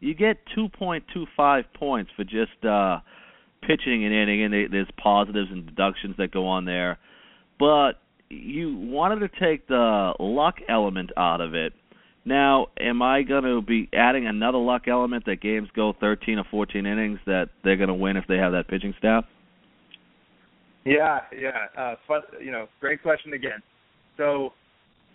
you 0.00 0.14
get 0.14 0.38
2.25 0.56 1.64
points 1.74 2.10
for 2.16 2.24
just 2.24 2.64
uh, 2.64 2.98
pitching 3.66 4.04
an 4.04 4.12
inning, 4.12 4.42
and 4.42 4.52
they, 4.52 4.66
there's 4.70 4.88
positives 4.96 5.50
and 5.50 5.66
deductions 5.66 6.16
that 6.18 6.30
go 6.30 6.46
on 6.46 6.64
there. 6.64 6.98
But 7.58 7.92
you 8.30 8.76
wanted 8.76 9.20
to 9.20 9.40
take 9.40 9.66
the 9.68 10.12
luck 10.18 10.56
element 10.68 11.10
out 11.16 11.40
of 11.40 11.54
it. 11.54 11.72
Now, 12.24 12.68
am 12.80 13.02
I 13.02 13.22
going 13.22 13.44
to 13.44 13.60
be 13.60 13.88
adding 13.92 14.26
another 14.26 14.58
luck 14.58 14.88
element 14.88 15.26
that 15.26 15.42
games 15.42 15.68
go 15.76 15.92
13 16.00 16.38
or 16.38 16.44
14 16.50 16.86
innings 16.86 17.18
that 17.26 17.50
they're 17.62 17.76
going 17.76 17.88
to 17.88 17.94
win 17.94 18.16
if 18.16 18.24
they 18.26 18.36
have 18.38 18.52
that 18.52 18.66
pitching 18.68 18.94
staff? 18.98 19.24
Yeah, 20.84 21.20
yeah. 21.38 21.66
Uh, 21.76 21.94
fun, 22.08 22.22
you 22.42 22.50
know, 22.50 22.66
great 22.80 23.02
question 23.02 23.34
again. 23.34 23.62
So 24.16 24.52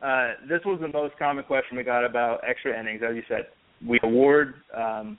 uh, 0.04 0.34
this 0.48 0.62
was 0.66 0.80
the 0.82 0.88
most 0.88 1.18
common 1.18 1.44
question 1.44 1.78
we 1.78 1.84
got 1.84 2.06
about 2.06 2.42
extra 2.48 2.80
innings. 2.80 3.02
As 3.08 3.16
you 3.16 3.24
said, 3.28 3.48
we 3.86 4.00
award 4.04 4.56
um, 4.76 5.18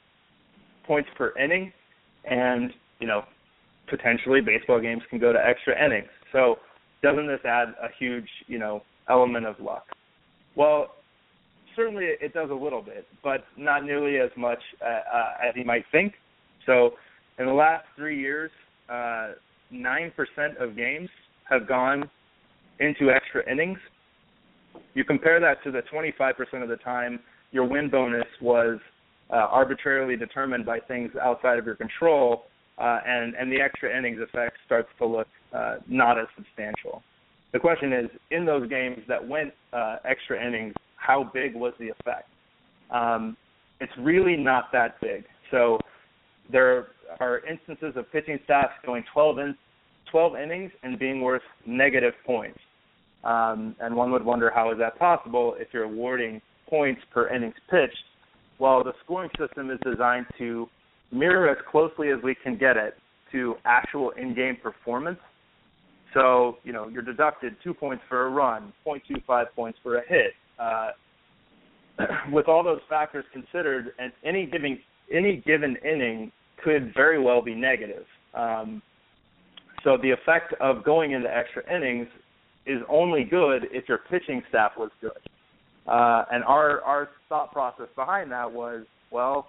points 0.86 1.08
per 1.16 1.32
inning, 1.38 1.72
and 2.24 2.72
you 3.00 3.06
know 3.06 3.22
potentially 3.88 4.40
baseball 4.40 4.80
games 4.80 5.02
can 5.10 5.18
go 5.18 5.32
to 5.32 5.38
extra 5.38 5.74
innings. 5.84 6.08
So 6.32 6.56
doesn't 7.02 7.26
this 7.26 7.40
add 7.44 7.68
a 7.82 7.88
huge 7.98 8.28
you 8.46 8.58
know 8.58 8.82
element 9.08 9.46
of 9.46 9.56
luck? 9.58 9.84
Well, 10.56 10.88
certainly 11.76 12.04
it 12.04 12.34
does 12.34 12.50
a 12.50 12.54
little 12.54 12.82
bit, 12.82 13.06
but 13.22 13.44
not 13.56 13.84
nearly 13.84 14.18
as 14.18 14.30
much 14.36 14.60
uh, 14.84 15.48
as 15.48 15.54
you 15.56 15.64
might 15.64 15.84
think. 15.90 16.14
So 16.66 16.92
in 17.38 17.46
the 17.46 17.52
last 17.52 17.84
three 17.96 18.20
years, 18.20 18.50
uh, 18.88 19.32
nine 19.70 20.12
percent 20.14 20.58
of 20.58 20.76
games 20.76 21.08
have 21.48 21.66
gone 21.66 22.08
into 22.78 23.10
extra 23.10 23.48
innings. 23.50 23.78
You 24.94 25.04
compare 25.04 25.40
that 25.40 25.62
to 25.64 25.70
the 25.70 25.82
25% 25.92 26.62
of 26.62 26.68
the 26.68 26.76
time 26.76 27.20
your 27.52 27.64
win 27.64 27.90
bonus 27.90 28.26
was 28.40 28.78
uh, 29.30 29.36
arbitrarily 29.36 30.16
determined 30.16 30.64
by 30.64 30.78
things 30.80 31.10
outside 31.20 31.58
of 31.58 31.66
your 31.66 31.74
control, 31.74 32.44
uh, 32.80 33.00
and 33.06 33.34
and 33.34 33.52
the 33.52 33.60
extra 33.60 33.96
innings 33.96 34.18
effect 34.20 34.56
starts 34.64 34.88
to 34.98 35.06
look 35.06 35.28
uh, 35.52 35.76
not 35.86 36.18
as 36.18 36.26
substantial. 36.36 37.02
The 37.52 37.58
question 37.58 37.92
is, 37.92 38.06
in 38.30 38.44
those 38.44 38.68
games 38.68 38.98
that 39.08 39.26
went 39.26 39.52
uh, 39.72 39.96
extra 40.04 40.44
innings, 40.44 40.74
how 40.96 41.30
big 41.34 41.54
was 41.54 41.72
the 41.78 41.88
effect? 41.88 42.28
Um, 42.90 43.36
it's 43.80 43.92
really 43.98 44.36
not 44.36 44.70
that 44.72 45.00
big. 45.00 45.24
So 45.50 45.78
there 46.52 46.88
are 47.18 47.40
instances 47.46 47.94
of 47.96 48.10
pitching 48.12 48.38
staffs 48.44 48.74
going 48.86 49.02
12 49.12 49.38
in, 49.38 49.56
12 50.10 50.36
innings 50.36 50.70
and 50.82 50.98
being 50.98 51.20
worth 51.20 51.42
negative 51.66 52.14
points. 52.24 52.58
Um, 53.24 53.74
and 53.80 53.94
one 53.94 54.12
would 54.12 54.24
wonder 54.24 54.50
how 54.54 54.72
is 54.72 54.78
that 54.78 54.98
possible 54.98 55.54
if 55.58 55.68
you're 55.72 55.84
awarding 55.84 56.40
points 56.68 57.00
per 57.12 57.28
innings 57.28 57.54
pitched. 57.68 57.96
Well, 58.58 58.84
the 58.84 58.92
scoring 59.04 59.30
system 59.38 59.70
is 59.70 59.78
designed 59.84 60.26
to 60.38 60.68
mirror 61.12 61.48
as 61.48 61.58
closely 61.70 62.10
as 62.10 62.22
we 62.22 62.34
can 62.34 62.56
get 62.56 62.76
it 62.76 62.94
to 63.32 63.54
actual 63.64 64.10
in-game 64.10 64.56
performance. 64.62 65.18
So, 66.14 66.58
you 66.64 66.72
know, 66.72 66.88
you're 66.88 67.02
deducted 67.02 67.54
two 67.62 67.74
points 67.74 68.02
for 68.08 68.26
a 68.26 68.30
run, 68.30 68.72
0.25 68.86 69.46
points 69.54 69.78
for 69.82 69.98
a 69.98 70.08
hit. 70.08 70.32
Uh, 70.58 70.90
with 72.32 72.48
all 72.48 72.62
those 72.62 72.80
factors 72.88 73.24
considered, 73.32 73.92
and 73.98 74.12
any 74.24 74.46
given 74.46 74.78
any 75.12 75.42
given 75.44 75.76
inning 75.84 76.30
could 76.62 76.92
very 76.94 77.20
well 77.20 77.42
be 77.42 77.54
negative. 77.54 78.04
Um, 78.34 78.82
so 79.82 79.96
the 80.02 80.10
effect 80.10 80.54
of 80.60 80.84
going 80.84 81.12
into 81.12 81.28
extra 81.28 81.62
innings 81.74 82.06
is 82.66 82.78
only 82.88 83.24
good 83.24 83.66
if 83.70 83.88
your 83.88 83.98
pitching 84.10 84.42
staff 84.48 84.72
was 84.76 84.90
good. 85.00 85.10
Uh, 85.86 86.24
and 86.30 86.44
our 86.44 86.82
our 86.82 87.08
thought 87.28 87.52
process 87.52 87.88
behind 87.96 88.30
that 88.30 88.50
was, 88.50 88.84
well, 89.10 89.48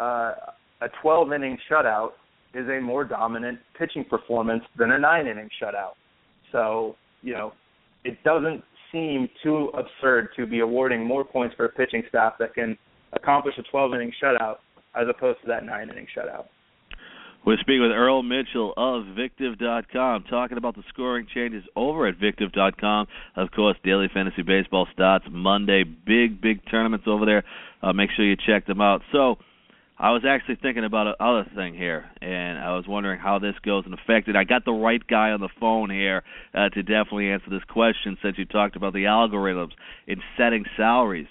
uh, 0.00 0.32
a 0.80 0.88
12 1.02 1.32
inning 1.32 1.58
shutout 1.70 2.10
is 2.54 2.66
a 2.68 2.80
more 2.80 3.04
dominant 3.04 3.58
pitching 3.78 4.04
performance 4.04 4.62
than 4.76 4.92
a 4.92 4.98
nine 4.98 5.26
inning 5.26 5.48
shutout. 5.60 5.92
So 6.52 6.96
you 7.22 7.34
know, 7.34 7.52
it 8.04 8.22
doesn't 8.24 8.62
seem 8.92 9.28
too 9.42 9.70
absurd 9.74 10.30
to 10.36 10.46
be 10.46 10.60
awarding 10.60 11.04
more 11.04 11.24
points 11.24 11.54
for 11.56 11.66
a 11.66 11.68
pitching 11.68 12.02
staff 12.08 12.34
that 12.38 12.54
can 12.54 12.76
accomplish 13.12 13.54
a 13.58 13.62
12 13.62 13.94
inning 13.94 14.12
shutout 14.22 14.56
as 14.94 15.06
opposed 15.08 15.40
to 15.42 15.46
that 15.46 15.64
nine 15.64 15.90
inning 15.90 16.06
shutout. 16.16 16.46
We're 17.46 17.56
speaking 17.58 17.82
with 17.82 17.92
Earl 17.92 18.22
Mitchell 18.22 18.74
of 18.76 19.04
Victiv.com, 19.16 20.24
talking 20.28 20.58
about 20.58 20.74
the 20.74 20.82
scoring 20.88 21.26
changes 21.32 21.62
over 21.76 22.06
at 22.06 22.18
Victiv.com. 22.18 23.06
Of 23.36 23.50
course, 23.52 23.76
daily 23.84 24.08
fantasy 24.12 24.42
baseball 24.42 24.86
starts 24.92 25.24
Monday. 25.30 25.84
Big, 25.84 26.40
big 26.40 26.60
tournaments 26.70 27.06
over 27.08 27.24
there. 27.24 27.44
Uh, 27.80 27.92
make 27.92 28.10
sure 28.14 28.24
you 28.24 28.36
check 28.36 28.66
them 28.66 28.80
out. 28.80 29.02
So, 29.12 29.36
I 29.98 30.12
was 30.12 30.22
actually 30.26 30.56
thinking 30.62 30.84
about 30.84 31.16
another 31.18 31.50
thing 31.56 31.74
here, 31.74 32.08
and 32.22 32.58
I 32.58 32.76
was 32.76 32.86
wondering 32.86 33.18
how 33.18 33.38
this 33.40 33.54
goes 33.64 33.84
and 33.84 33.94
affected. 33.94 34.36
I 34.36 34.44
got 34.44 34.64
the 34.64 34.72
right 34.72 35.04
guy 35.04 35.30
on 35.30 35.40
the 35.40 35.48
phone 35.58 35.90
here 35.90 36.22
uh, 36.54 36.68
to 36.68 36.82
definitely 36.82 37.30
answer 37.30 37.50
this 37.50 37.64
question 37.68 38.16
since 38.22 38.38
you 38.38 38.44
talked 38.44 38.76
about 38.76 38.92
the 38.92 39.04
algorithms 39.04 39.72
in 40.06 40.22
setting 40.36 40.64
salaries. 40.76 41.26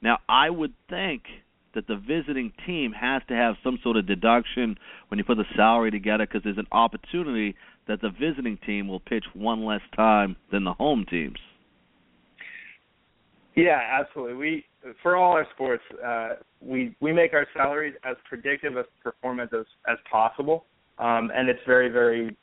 Now, 0.00 0.18
I 0.28 0.48
would 0.50 0.72
think– 0.88 1.24
that 1.76 1.86
the 1.86 1.96
visiting 1.96 2.52
team 2.66 2.90
has 2.92 3.22
to 3.28 3.34
have 3.34 3.54
some 3.62 3.78
sort 3.82 3.98
of 3.98 4.06
deduction 4.06 4.76
when 5.08 5.18
you 5.18 5.24
put 5.24 5.36
the 5.36 5.44
salary 5.54 5.90
together 5.90 6.26
because 6.26 6.42
there's 6.42 6.58
an 6.58 6.66
opportunity 6.72 7.54
that 7.86 8.00
the 8.00 8.08
visiting 8.08 8.58
team 8.66 8.88
will 8.88 8.98
pitch 8.98 9.24
one 9.34 9.64
less 9.64 9.82
time 9.94 10.36
than 10.50 10.64
the 10.64 10.72
home 10.72 11.04
teams. 11.08 11.38
Yeah, 13.54 13.78
absolutely. 14.00 14.34
We 14.34 14.64
for 15.02 15.16
all 15.16 15.32
our 15.32 15.46
sports, 15.54 15.82
uh, 16.04 16.28
we 16.60 16.96
we 17.00 17.12
make 17.12 17.32
our 17.32 17.46
salaries 17.54 17.94
as 18.04 18.16
predictive 18.28 18.76
of 18.76 18.86
performance 19.02 19.50
as 19.58 19.66
as 19.88 19.98
possible, 20.10 20.66
um, 20.98 21.30
and 21.34 21.48
it's 21.48 21.60
very 21.66 21.88
very 21.88 22.36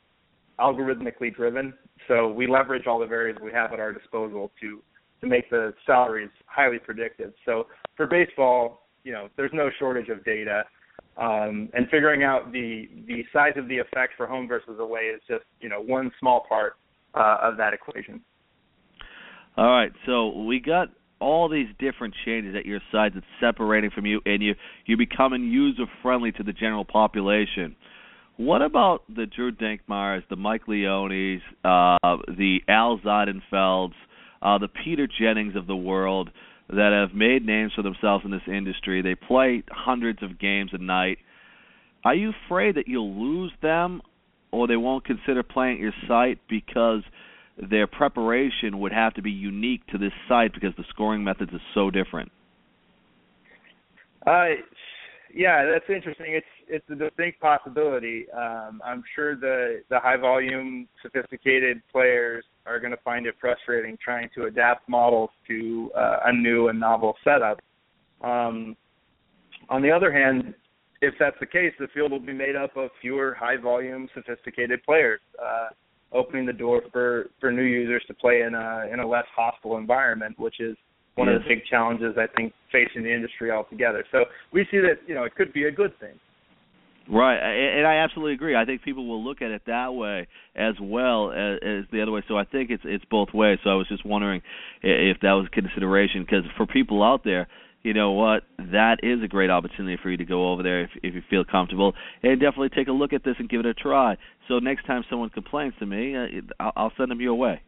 algorithmically 0.58 1.34
driven. 1.34 1.74
So 2.08 2.30
we 2.30 2.46
leverage 2.46 2.86
all 2.86 2.98
the 2.98 3.06
variables 3.06 3.44
we 3.44 3.52
have 3.52 3.72
at 3.72 3.80
our 3.80 3.92
disposal 3.92 4.50
to 4.60 4.82
to 5.20 5.26
make 5.26 5.48
the 5.50 5.74
salaries 5.86 6.30
highly 6.46 6.78
predictive. 6.78 7.32
So 7.44 7.66
for 7.96 8.06
baseball, 8.06 8.86
you 9.04 9.12
know, 9.12 9.28
there's 9.36 9.52
no 9.52 9.70
shortage 9.78 10.08
of 10.08 10.24
data, 10.24 10.64
um, 11.16 11.68
and 11.72 11.88
figuring 11.90 12.24
out 12.24 12.52
the 12.52 12.88
the 13.06 13.24
size 13.32 13.52
of 13.56 13.68
the 13.68 13.78
effect 13.78 14.14
for 14.16 14.26
home 14.26 14.48
versus 14.48 14.78
away 14.78 15.02
is 15.02 15.20
just 15.28 15.44
you 15.60 15.68
know 15.68 15.80
one 15.80 16.10
small 16.20 16.44
part 16.48 16.74
uh, 17.14 17.38
of 17.42 17.56
that 17.56 17.72
equation. 17.72 18.20
All 19.56 19.70
right, 19.70 19.92
so 20.04 20.42
we 20.42 20.58
got 20.58 20.88
all 21.24 21.48
these 21.48 21.68
different 21.78 22.14
changes 22.26 22.54
at 22.54 22.66
your 22.66 22.80
site 22.92 23.14
that's 23.14 23.26
separating 23.40 23.90
from 23.90 24.04
you, 24.04 24.20
and 24.26 24.42
you 24.42 24.54
you're 24.84 24.98
becoming 24.98 25.44
user 25.44 25.84
friendly 26.02 26.30
to 26.32 26.42
the 26.42 26.52
general 26.52 26.84
population. 26.84 27.74
What 28.36 28.60
about 28.60 29.04
the 29.08 29.26
Drew 29.26 29.50
Dinkmeyers, 29.50 30.22
the 30.28 30.36
Mike 30.36 30.66
Leones, 30.68 31.40
uh, 31.64 31.96
the 32.28 32.58
Al 32.68 32.98
Zeidenfelds, 32.98 33.94
uh, 34.42 34.58
the 34.58 34.68
Peter 34.68 35.08
Jennings 35.18 35.56
of 35.56 35.66
the 35.66 35.76
world 35.76 36.30
that 36.68 36.92
have 36.92 37.16
made 37.16 37.46
names 37.46 37.72
for 37.74 37.82
themselves 37.82 38.24
in 38.24 38.30
this 38.30 38.42
industry? 38.46 39.00
They 39.00 39.14
play 39.14 39.62
hundreds 39.70 40.22
of 40.22 40.38
games 40.38 40.70
a 40.74 40.78
night. 40.78 41.18
Are 42.04 42.14
you 42.14 42.32
afraid 42.46 42.74
that 42.74 42.86
you'll 42.86 43.14
lose 43.18 43.52
them, 43.62 44.02
or 44.50 44.66
they 44.66 44.76
won't 44.76 45.06
consider 45.06 45.42
playing 45.42 45.76
at 45.76 45.80
your 45.80 45.94
site 46.06 46.38
because 46.50 47.02
their 47.56 47.86
preparation 47.86 48.78
would 48.80 48.92
have 48.92 49.14
to 49.14 49.22
be 49.22 49.30
unique 49.30 49.86
to 49.88 49.98
this 49.98 50.12
site 50.28 50.52
because 50.52 50.72
the 50.76 50.84
scoring 50.90 51.22
methods 51.22 51.52
are 51.52 51.62
so 51.74 51.90
different. 51.90 52.30
Uh, 54.26 54.56
yeah, 55.32 55.64
that's 55.70 55.84
interesting. 55.88 56.26
It's 56.28 56.46
it's 56.66 56.84
a 56.90 56.94
distinct 56.94 57.40
possibility. 57.40 58.26
Um, 58.30 58.80
I'm 58.84 59.02
sure 59.14 59.36
the 59.36 59.82
the 59.90 59.98
high 59.98 60.16
volume, 60.16 60.88
sophisticated 61.02 61.82
players 61.92 62.44
are 62.66 62.80
going 62.80 62.92
to 62.92 63.02
find 63.04 63.26
it 63.26 63.34
frustrating 63.40 63.98
trying 64.02 64.30
to 64.34 64.44
adapt 64.44 64.88
models 64.88 65.30
to 65.48 65.90
uh, 65.96 66.18
a 66.26 66.32
new 66.32 66.68
and 66.68 66.80
novel 66.80 67.14
setup. 67.22 67.60
Um, 68.22 68.76
on 69.68 69.82
the 69.82 69.90
other 69.90 70.12
hand, 70.12 70.54
if 71.02 71.14
that's 71.18 71.36
the 71.40 71.46
case, 71.46 71.72
the 71.78 71.88
field 71.92 72.12
will 72.12 72.20
be 72.20 72.32
made 72.32 72.56
up 72.56 72.76
of 72.76 72.90
fewer 73.00 73.34
high 73.34 73.56
volume, 73.56 74.08
sophisticated 74.14 74.82
players. 74.84 75.20
Uh, 75.40 75.68
opening 76.14 76.46
the 76.46 76.52
door 76.52 76.82
for 76.92 77.26
for 77.40 77.52
new 77.52 77.62
users 77.62 78.02
to 78.06 78.14
play 78.14 78.42
in 78.42 78.54
a 78.54 78.88
in 78.92 79.00
a 79.00 79.06
less 79.06 79.26
hostile 79.34 79.76
environment, 79.76 80.38
which 80.38 80.60
is 80.60 80.76
one 81.16 81.28
of 81.28 81.42
the 81.42 81.48
big 81.48 81.64
challenges 81.66 82.16
I 82.16 82.26
think 82.36 82.52
facing 82.72 83.02
the 83.02 83.12
industry 83.12 83.50
altogether. 83.50 84.04
So 84.10 84.24
we 84.52 84.66
see 84.70 84.78
that 84.78 85.00
you 85.06 85.14
know 85.14 85.24
it 85.24 85.34
could 85.34 85.52
be 85.52 85.64
a 85.64 85.70
good 85.70 85.98
thing. 86.00 86.18
Right, 87.06 87.36
and 87.36 87.86
I 87.86 87.96
absolutely 87.96 88.32
agree. 88.32 88.56
I 88.56 88.64
think 88.64 88.82
people 88.82 89.06
will 89.06 89.22
look 89.22 89.42
at 89.42 89.50
it 89.50 89.62
that 89.66 89.92
way 89.92 90.26
as 90.56 90.74
well 90.80 91.32
as, 91.32 91.58
as 91.62 91.84
the 91.92 92.00
other 92.00 92.10
way. 92.10 92.24
So 92.26 92.38
I 92.38 92.44
think 92.44 92.70
it's 92.70 92.82
it's 92.86 93.04
both 93.10 93.28
ways. 93.34 93.58
So 93.62 93.68
I 93.68 93.74
was 93.74 93.86
just 93.88 94.06
wondering 94.06 94.40
if 94.82 95.20
that 95.20 95.32
was 95.32 95.46
a 95.46 95.50
consideration 95.50 96.22
because 96.22 96.44
for 96.56 96.66
people 96.66 97.02
out 97.02 97.22
there, 97.22 97.46
you 97.84 97.92
know 97.92 98.12
what, 98.12 98.42
that 98.58 98.96
is 99.02 99.22
a 99.22 99.28
great 99.28 99.50
opportunity 99.50 99.98
for 100.02 100.10
you 100.10 100.16
to 100.16 100.24
go 100.24 100.50
over 100.50 100.62
there 100.62 100.82
if, 100.82 100.90
if 101.02 101.14
you 101.14 101.22
feel 101.28 101.44
comfortable, 101.44 101.92
and 102.22 102.40
definitely 102.40 102.70
take 102.70 102.88
a 102.88 102.92
look 102.92 103.12
at 103.12 103.22
this 103.24 103.36
and 103.38 103.48
give 103.48 103.60
it 103.60 103.66
a 103.66 103.74
try. 103.74 104.16
So 104.48 104.58
next 104.58 104.86
time 104.86 105.04
someone 105.08 105.28
complains 105.30 105.74
to 105.78 105.86
me, 105.86 106.16
uh, 106.16 106.26
I'll, 106.58 106.72
I'll 106.76 106.92
send 106.96 107.10
them 107.10 107.20
your 107.20 107.34
way. 107.34 107.60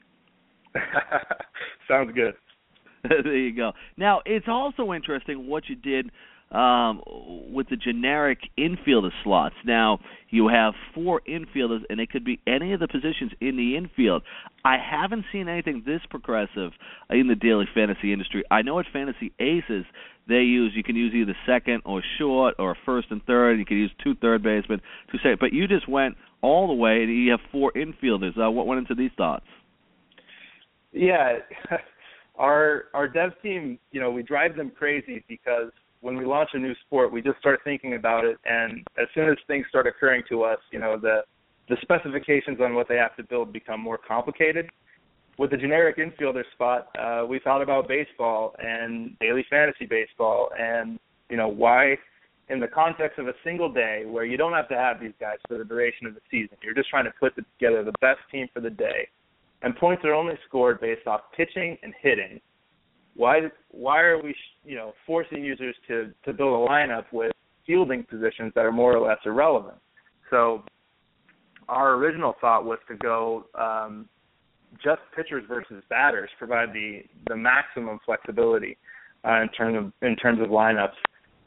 Sounds 1.89 2.13
good. 2.15 2.35
there 3.09 3.37
you 3.37 3.55
go. 3.55 3.73
Now 3.97 4.23
it's 4.25 4.47
also 4.49 4.93
interesting 4.93 5.47
what 5.47 5.69
you 5.69 5.77
did 5.77 6.11
um, 6.53 7.03
with 7.51 7.69
the 7.69 7.77
generic 7.77 8.39
infielder 8.59 9.11
slots. 9.25 9.55
Now 9.65 9.99
you 10.31 10.49
have 10.49 10.75
four 10.95 11.21
infielders, 11.29 11.81
and 11.91 12.01
it 12.01 12.11
could 12.11 12.25
be 12.25 12.41
any 12.47 12.73
of 12.73 12.81
the 12.81 12.89
positions 12.89 13.33
in 13.41 13.57
the 13.57 13.77
infield. 13.77 14.23
I 14.65 14.77
haven't 14.79 15.25
seen 15.33 15.49
anything 15.49 15.83
this 15.85 16.01
progressive 16.09 16.73
in 17.11 17.29
the 17.29 17.35
daily 17.35 17.67
fantasy 17.75 18.13
industry. 18.13 18.45
I 18.51 18.63
know 18.63 18.79
at 18.79 18.87
Fantasy 18.93 19.33
Aces 19.39 19.85
they 20.29 20.41
use 20.41 20.73
you 20.75 20.83
can 20.83 20.97
use 20.97 21.15
either 21.15 21.37
second 21.47 21.83
or 21.85 22.03
short 22.19 22.55
or 22.59 22.77
first 22.85 23.09
and 23.11 23.23
third. 23.25 23.59
You 23.59 23.65
can 23.65 23.77
use 23.77 23.93
two 24.03 24.15
third 24.17 24.43
basemen, 24.43 24.81
two 25.11 25.19
second. 25.19 25.39
But 25.41 25.53
you 25.53 25.69
just 25.69 25.89
went 25.89 26.17
all 26.43 26.69
the 26.69 26.75
way, 26.75 27.03
and 27.03 27.11
you 27.11 27.31
have 27.31 27.41
four 27.53 27.73
infielders. 27.73 28.39
Uh, 28.39 28.51
what 28.51 28.67
went 28.67 28.79
into 28.79 28.95
these 28.95 29.13
thoughts? 29.17 29.47
Yeah. 30.93 31.39
our 32.37 32.85
our 32.95 33.09
dev 33.09 33.31
team, 33.43 33.79
you 33.93 34.01
know, 34.01 34.11
we 34.11 34.23
drive 34.23 34.57
them 34.57 34.71
crazy 34.77 35.25
because 35.29 35.71
when 36.07 36.16
we 36.16 36.25
launch 36.25 36.51
a 36.53 36.59
new 36.59 36.73
sport, 36.87 37.11
we 37.11 37.21
just 37.21 37.37
start 37.40 37.59
thinking 37.64 37.95
about 37.95 38.25
it, 38.25 38.38
and 38.45 38.87
as 38.97 39.09
soon 39.12 39.29
as 39.29 39.37
things 39.49 39.66
start 39.69 39.88
occurring 39.88 40.23
to 40.29 40.45
us, 40.45 40.59
you 40.71 40.79
know, 40.79 40.97
the 40.97 41.23
the 41.69 41.77
specifications 41.83 42.61
on 42.61 42.77
what 42.77 42.88
they 42.88 42.95
have 42.95 43.16
to 43.16 43.25
build 43.25 43.53
become 43.53 43.81
more 43.81 43.99
complicated. 43.99 44.71
With 45.37 45.51
the 45.51 45.57
generic 45.57 45.97
infielder 45.97 46.45
spot, 46.55 46.90
uh, 46.97 47.27
we 47.29 47.40
thought 47.40 47.61
about 47.61 47.88
baseball 47.88 48.55
and 48.61 49.19
daily 49.19 49.45
fantasy 49.51 49.85
baseball, 49.85 50.51
and 50.57 51.01
you 51.29 51.37
know 51.37 51.49
why, 51.49 51.97
in 52.51 52.61
the 52.61 52.69
context 52.69 53.19
of 53.19 53.27
a 53.27 53.35
single 53.42 53.71
day 53.73 54.05
where 54.07 54.25
you 54.25 54.37
don't 54.37 54.53
have 54.53 54.69
to 54.69 54.77
have 54.77 55.01
these 55.01 55.16
guys 55.19 55.38
for 55.49 55.59
the 55.59 55.64
duration 55.64 56.07
of 56.07 56.14
the 56.14 56.21
season, 56.31 56.57
you're 56.62 56.73
just 56.73 56.88
trying 56.88 57.07
to 57.07 57.12
put 57.19 57.35
together 57.35 57.83
the 57.83 57.99
best 58.01 58.21
team 58.31 58.47
for 58.55 58.61
the 58.61 58.71
day, 58.71 59.09
and 59.62 59.75
points 59.75 60.05
are 60.05 60.14
only 60.14 60.35
scored 60.47 60.81
based 60.81 61.09
off 61.09 61.23
pitching 61.37 61.77
and 61.83 61.92
hitting 62.01 62.40
why 63.17 63.41
why 63.71 64.01
are 64.01 64.23
we 64.23 64.35
you 64.65 64.77
know 64.77 64.93
forcing 65.07 65.45
users 65.45 65.75
to 65.89 66.13
to 66.25 66.33
build 66.33 66.69
a 66.69 66.71
lineup 66.71 67.05
with 67.13 67.33
fielding 67.67 68.05
positions 68.05 68.53
that 68.55 68.65
are 68.65 68.73
more 68.73 68.97
or 68.97 69.07
less 69.07 69.19
irrelevant? 69.25 69.79
So 70.31 70.65
our 71.69 71.95
original 71.95 72.35
thought 72.41 72.65
was 72.65 72.79
to 72.89 72.97
go 72.97 73.47
um, 73.55 74.09
just 74.83 75.01
pitchers 75.15 75.45
versus 75.49 75.83
batters, 75.89 76.31
provide 76.39 76.73
the 76.73 77.03
the 77.29 77.37
maximum 77.37 77.99
flexibility 78.05 78.77
uh, 79.27 79.43
in 79.43 79.49
terms 79.49 79.77
of 79.77 79.93
in 80.07 80.17
terms 80.17 80.41
of 80.41 80.49
lineups. 80.49 80.95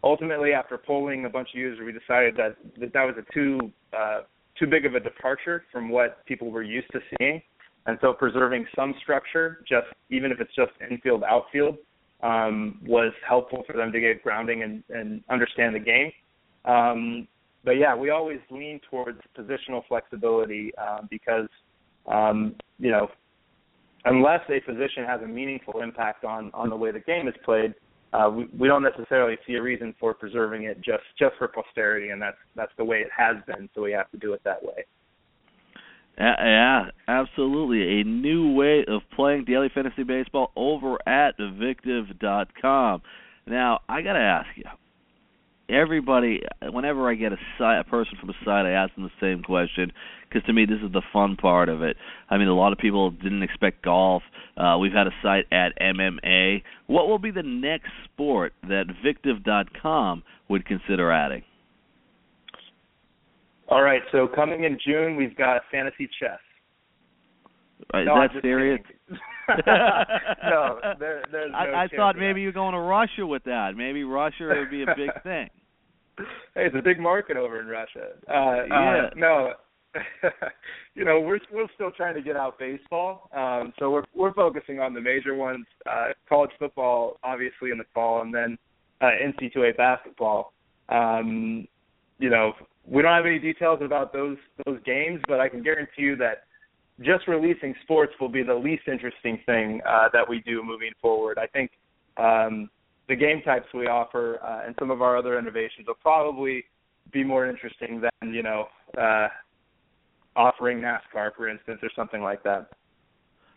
Ultimately, 0.03 0.53
after 0.53 0.77
polling 0.77 1.25
a 1.25 1.29
bunch 1.29 1.49
of 1.53 1.59
users, 1.59 1.85
we 1.85 1.91
decided 1.91 2.35
that 2.37 2.55
that, 2.79 2.93
that 2.93 3.03
was 3.03 3.15
a 3.17 3.33
too 3.33 3.71
uh, 3.97 4.21
too 4.57 4.67
big 4.67 4.85
of 4.85 4.95
a 4.95 4.99
departure 4.99 5.63
from 5.71 5.89
what 5.89 6.25
people 6.25 6.51
were 6.51 6.63
used 6.63 6.87
to 6.91 6.99
seeing. 7.17 7.41
And 7.85 7.97
so 8.01 8.13
preserving 8.13 8.65
some 8.75 8.93
structure, 9.01 9.63
just 9.67 9.87
even 10.09 10.31
if 10.31 10.39
it's 10.39 10.53
just 10.55 10.71
infield 10.89 11.23
outfield, 11.23 11.77
um, 12.21 12.79
was 12.85 13.13
helpful 13.27 13.63
for 13.65 13.75
them 13.75 13.91
to 13.91 13.99
get 13.99 14.21
grounding 14.21 14.63
and, 14.63 14.83
and 14.89 15.23
understand 15.29 15.75
the 15.75 15.79
game. 15.79 16.11
Um, 16.65 17.27
but 17.63 17.71
yeah, 17.71 17.95
we 17.95 18.09
always 18.09 18.39
lean 18.49 18.79
towards 18.89 19.19
positional 19.37 19.81
flexibility 19.87 20.71
uh, 20.77 20.99
because 21.09 21.47
um, 22.07 22.55
you 22.77 22.91
know 22.91 23.09
unless 24.05 24.41
a 24.49 24.59
position 24.61 25.03
has 25.05 25.21
a 25.21 25.27
meaningful 25.27 25.81
impact 25.81 26.23
on 26.23 26.51
on 26.53 26.69
the 26.69 26.75
way 26.75 26.91
the 26.91 26.99
game 26.99 27.27
is 27.27 27.35
played, 27.43 27.73
uh, 28.13 28.29
we, 28.33 28.47
we 28.57 28.67
don't 28.67 28.83
necessarily 28.83 29.37
see 29.45 29.55
a 29.55 29.61
reason 29.61 29.93
for 29.99 30.13
preserving 30.13 30.63
it 30.63 30.77
just 30.81 31.03
just 31.17 31.35
for 31.37 31.47
posterity, 31.47 32.09
and 32.09 32.21
that's 32.21 32.37
that's 32.55 32.71
the 32.77 32.83
way 32.83 32.97
it 32.97 33.09
has 33.15 33.37
been. 33.45 33.69
So 33.75 33.81
we 33.81 33.91
have 33.91 34.09
to 34.11 34.17
do 34.17 34.33
it 34.33 34.41
that 34.43 34.63
way. 34.63 34.85
Yeah, 36.19 36.89
absolutely. 37.07 38.01
A 38.01 38.03
new 38.03 38.53
way 38.53 38.83
of 38.87 39.01
playing 39.15 39.45
daily 39.45 39.69
fantasy 39.73 40.03
baseball 40.03 40.51
over 40.55 40.97
at 41.07 41.37
Victiv.com. 41.37 43.01
Now, 43.47 43.79
I 43.87 44.01
got 44.01 44.13
to 44.13 44.19
ask 44.19 44.49
you. 44.55 44.65
Everybody, 45.69 46.41
whenever 46.63 47.09
I 47.09 47.13
get 47.13 47.31
a, 47.31 47.37
site, 47.59 47.79
a 47.79 47.83
person 47.83 48.17
from 48.19 48.31
a 48.31 48.33
site, 48.43 48.65
I 48.65 48.71
ask 48.71 48.93
them 48.95 49.03
the 49.03 49.11
same 49.21 49.43
question 49.43 49.91
because 50.27 50.43
to 50.47 50.53
me 50.53 50.65
this 50.65 50.79
is 50.83 50.91
the 50.91 51.03
fun 51.13 51.35
part 51.35 51.69
of 51.69 51.83
it. 51.83 51.95
I 52.27 52.37
mean, 52.37 52.47
a 52.47 52.55
lot 52.55 52.73
of 52.73 52.79
people 52.79 53.11
didn't 53.11 53.43
expect 53.43 53.83
golf. 53.83 54.23
Uh, 54.57 54.77
we've 54.79 54.91
had 54.91 55.05
a 55.05 55.11
site 55.21 55.45
at 55.51 55.79
MMA. 55.79 56.63
What 56.87 57.07
will 57.07 57.19
be 57.19 57.29
the 57.29 57.43
next 57.43 57.91
sport 58.05 58.53
that 58.63 58.85
Victiv.com 59.05 60.23
would 60.49 60.65
consider 60.65 61.11
adding? 61.11 61.43
All 63.69 63.83
right, 63.83 64.01
so 64.11 64.27
coming 64.27 64.63
in 64.63 64.79
June, 64.83 65.15
we've 65.15 65.37
got 65.37 65.61
fantasy 65.71 66.09
chess. 66.19 66.39
Uh, 67.93 67.99
is 67.99 68.07
no, 68.07 68.15
that 68.15 68.41
serious? 68.41 68.81
no, 69.67 70.79
there, 70.99 71.23
there's 71.31 71.51
no 71.51 71.57
I, 71.57 71.83
I 71.83 71.87
thought 71.95 72.17
maybe 72.17 72.41
you're 72.41 72.51
going 72.51 72.73
to 72.73 72.79
Russia 72.79 73.25
with 73.25 73.43
that. 73.43 73.73
Maybe 73.75 74.03
Russia 74.03 74.53
would 74.57 74.71
be 74.71 74.83
a 74.83 74.87
big 74.87 75.09
thing. 75.23 75.49
Hey, 76.55 76.65
it's 76.65 76.75
a 76.75 76.81
big 76.81 76.99
market 76.99 77.37
over 77.37 77.61
in 77.61 77.67
Russia. 77.67 78.09
Uh, 78.27 78.65
yeah. 78.67 79.07
Uh, 79.07 79.09
no, 79.15 79.53
you 80.95 81.05
know 81.05 81.19
we're 81.19 81.39
we're 81.51 81.67
still 81.75 81.91
trying 81.91 82.15
to 82.15 82.21
get 82.21 82.35
out 82.35 82.59
baseball, 82.59 83.29
um, 83.35 83.71
so 83.79 83.89
we're 83.89 84.03
we're 84.13 84.33
focusing 84.33 84.79
on 84.79 84.93
the 84.93 85.01
major 85.01 85.35
ones. 85.35 85.65
Uh, 85.89 86.09
college 86.27 86.51
football, 86.59 87.17
obviously 87.23 87.71
in 87.71 87.77
the 87.77 87.85
fall, 87.93 88.21
and 88.21 88.33
then 88.33 88.57
uh, 89.01 89.05
NC2A 89.05 89.77
basketball. 89.77 90.53
Um, 90.89 91.67
you 92.19 92.29
know, 92.29 92.51
we 92.89 93.01
don't 93.01 93.13
have 93.13 93.25
any 93.25 93.39
details 93.39 93.79
about 93.81 94.11
those 94.11 94.37
those 94.65 94.79
games, 94.85 95.21
but 95.27 95.39
I 95.39 95.47
can 95.47 95.61
guarantee 95.61 96.01
you 96.01 96.15
that 96.17 96.43
just 97.01 97.27
releasing 97.27 97.75
sports 97.83 98.13
will 98.19 98.29
be 98.29 98.43
the 98.43 98.53
least 98.53 98.83
interesting 98.87 99.39
thing 99.45 99.81
uh, 99.87 100.09
that 100.11 100.27
we 100.27 100.41
do 100.41 100.63
moving 100.63 100.91
forward. 101.01 101.37
I 101.37 101.47
think 101.47 101.71
um, 102.17 102.69
the 103.07 103.15
game 103.15 103.41
types 103.43 103.67
we 103.73 103.87
offer 103.87 104.39
uh, 104.43 104.65
and 104.65 104.75
some 104.79 104.91
of 104.91 105.01
our 105.01 105.17
other 105.17 105.37
innovations 105.37 105.87
will 105.87 105.95
probably 105.95 106.65
be 107.13 107.23
more 107.23 107.47
interesting 107.47 108.01
than 108.01 108.33
you 108.33 108.43
know 108.43 108.65
uh, 108.97 109.27
offering 110.35 110.79
NASCAR, 110.79 111.35
for 111.35 111.47
instance, 111.47 111.79
or 111.83 111.89
something 111.95 112.21
like 112.21 112.43
that. 112.43 112.69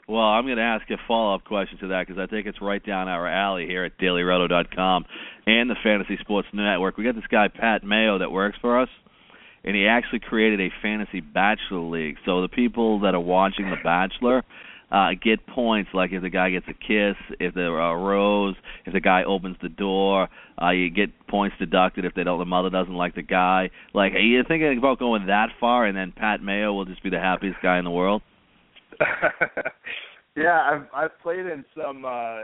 Well, 0.09 0.21
I'm 0.21 0.45
going 0.45 0.57
to 0.57 0.63
ask 0.63 0.91
a 0.91 0.97
follow-up 1.07 1.45
question 1.45 1.79
to 1.79 1.89
that 1.89 2.07
because 2.07 2.21
I 2.21 2.27
think 2.27 2.47
it's 2.47 2.61
right 2.61 2.85
down 2.85 3.09
our 3.09 3.27
alley 3.27 3.67
here 3.67 3.85
at 3.85 3.99
DailyRoto.com 3.99 5.05
and 5.47 5.71
the 5.71 5.77
Fantasy 5.83 6.19
Sports 6.21 6.49
Network. 6.53 6.97
We 6.97 7.05
got 7.05 7.15
this 7.15 7.25
guy 7.31 7.47
Pat 7.49 7.85
Mayo 7.85 8.19
that 8.19 8.33
works 8.33 8.59
for 8.61 8.81
us, 8.81 8.89
and 9.65 9.77
he 9.77 9.87
actually 9.87 10.21
created 10.21 10.61
a 10.61 10.71
fantasy 10.83 11.21
bachelor 11.21 11.81
league. 11.81 12.17
So 12.25 12.43
the 12.43 12.49
people 12.49 13.01
that 13.01 13.15
are 13.15 13.21
watching 13.21 13.71
The 13.71 13.77
Bachelor 13.83 14.43
uh, 14.93 15.11
get 15.23 15.47
points. 15.47 15.91
Like 15.95 16.13
if 16.13 16.23
the 16.23 16.29
guy 16.29 16.51
gets 16.51 16.67
a 16.69 16.75
kiss, 16.75 17.17
if 17.41 17.55
there 17.55 17.81
are 17.81 17.99
rose, 17.99 18.55
if 18.85 18.93
the 18.93 19.01
guy 19.01 19.25
opens 19.25 19.57
the 19.63 19.71
door, 19.71 20.29
uh, 20.61 20.71
you 20.71 20.91
get 20.91 21.27
points 21.27 21.57
deducted 21.59 22.05
if 22.05 22.15
they 22.15 22.25
don't. 22.25 22.39
The 22.39 22.45
mother 22.45 22.69
doesn't 22.69 22.95
like 22.95 23.15
the 23.15 23.23
guy. 23.23 23.71
Like, 23.95 24.13
are 24.13 24.19
you 24.19 24.43
thinking 24.47 24.77
about 24.77 24.99
going 24.99 25.27
that 25.27 25.49
far, 25.59 25.87
and 25.87 25.97
then 25.97 26.13
Pat 26.15 26.43
Mayo 26.43 26.75
will 26.75 26.85
just 26.85 27.03
be 27.03 27.09
the 27.09 27.19
happiest 27.19 27.57
guy 27.63 27.79
in 27.79 27.85
the 27.85 27.91
world? 27.91 28.23
yeah, 30.37 30.61
I've 30.71 30.87
I've 30.95 31.19
played 31.23 31.47
in 31.47 31.65
some 31.75 32.05
uh 32.05 32.43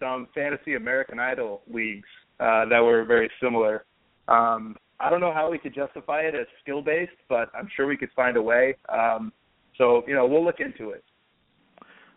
some 0.00 0.26
fantasy 0.34 0.74
American 0.74 1.20
Idol 1.20 1.60
leagues 1.72 2.08
uh 2.40 2.64
that 2.70 2.80
were 2.80 3.04
very 3.04 3.30
similar. 3.40 3.84
Um 4.28 4.76
I 5.00 5.10
don't 5.10 5.20
know 5.20 5.32
how 5.32 5.50
we 5.50 5.58
could 5.58 5.74
justify 5.74 6.20
it 6.20 6.34
as 6.34 6.46
skill 6.62 6.82
based, 6.82 7.12
but 7.28 7.50
I'm 7.54 7.68
sure 7.76 7.86
we 7.86 7.96
could 7.96 8.10
find 8.14 8.36
a 8.36 8.42
way. 8.42 8.76
Um 8.88 9.32
so, 9.78 10.02
you 10.06 10.14
know, 10.14 10.26
we'll 10.26 10.44
look 10.44 10.60
into 10.60 10.90
it. 10.90 11.02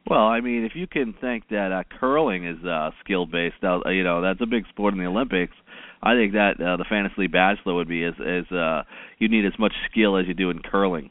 Well, 0.07 0.27
I 0.27 0.39
mean, 0.39 0.65
if 0.65 0.73
you 0.75 0.85
can 0.85 1.15
think 1.19 1.45
that 1.49 1.71
uh, 1.71 1.83
curling 1.99 2.45
is 2.45 2.63
uh, 2.63 2.91
skill 3.03 3.25
based, 3.25 3.63
uh, 3.63 3.79
you 3.89 4.03
know 4.03 4.21
that's 4.21 4.39
a 4.39 4.45
big 4.45 4.65
sport 4.69 4.93
in 4.93 4.99
the 4.99 5.07
Olympics. 5.07 5.55
I 6.03 6.13
think 6.13 6.33
that 6.33 6.61
uh, 6.61 6.77
the 6.77 6.85
fantasy 6.87 7.25
bachelor 7.25 7.73
would 7.73 7.87
be 7.87 8.03
as 8.03 8.13
as 8.19 8.51
uh, 8.55 8.83
you 9.17 9.27
need 9.29 9.45
as 9.45 9.57
much 9.57 9.73
skill 9.89 10.15
as 10.17 10.27
you 10.27 10.35
do 10.35 10.51
in 10.51 10.59
curling. 10.59 11.09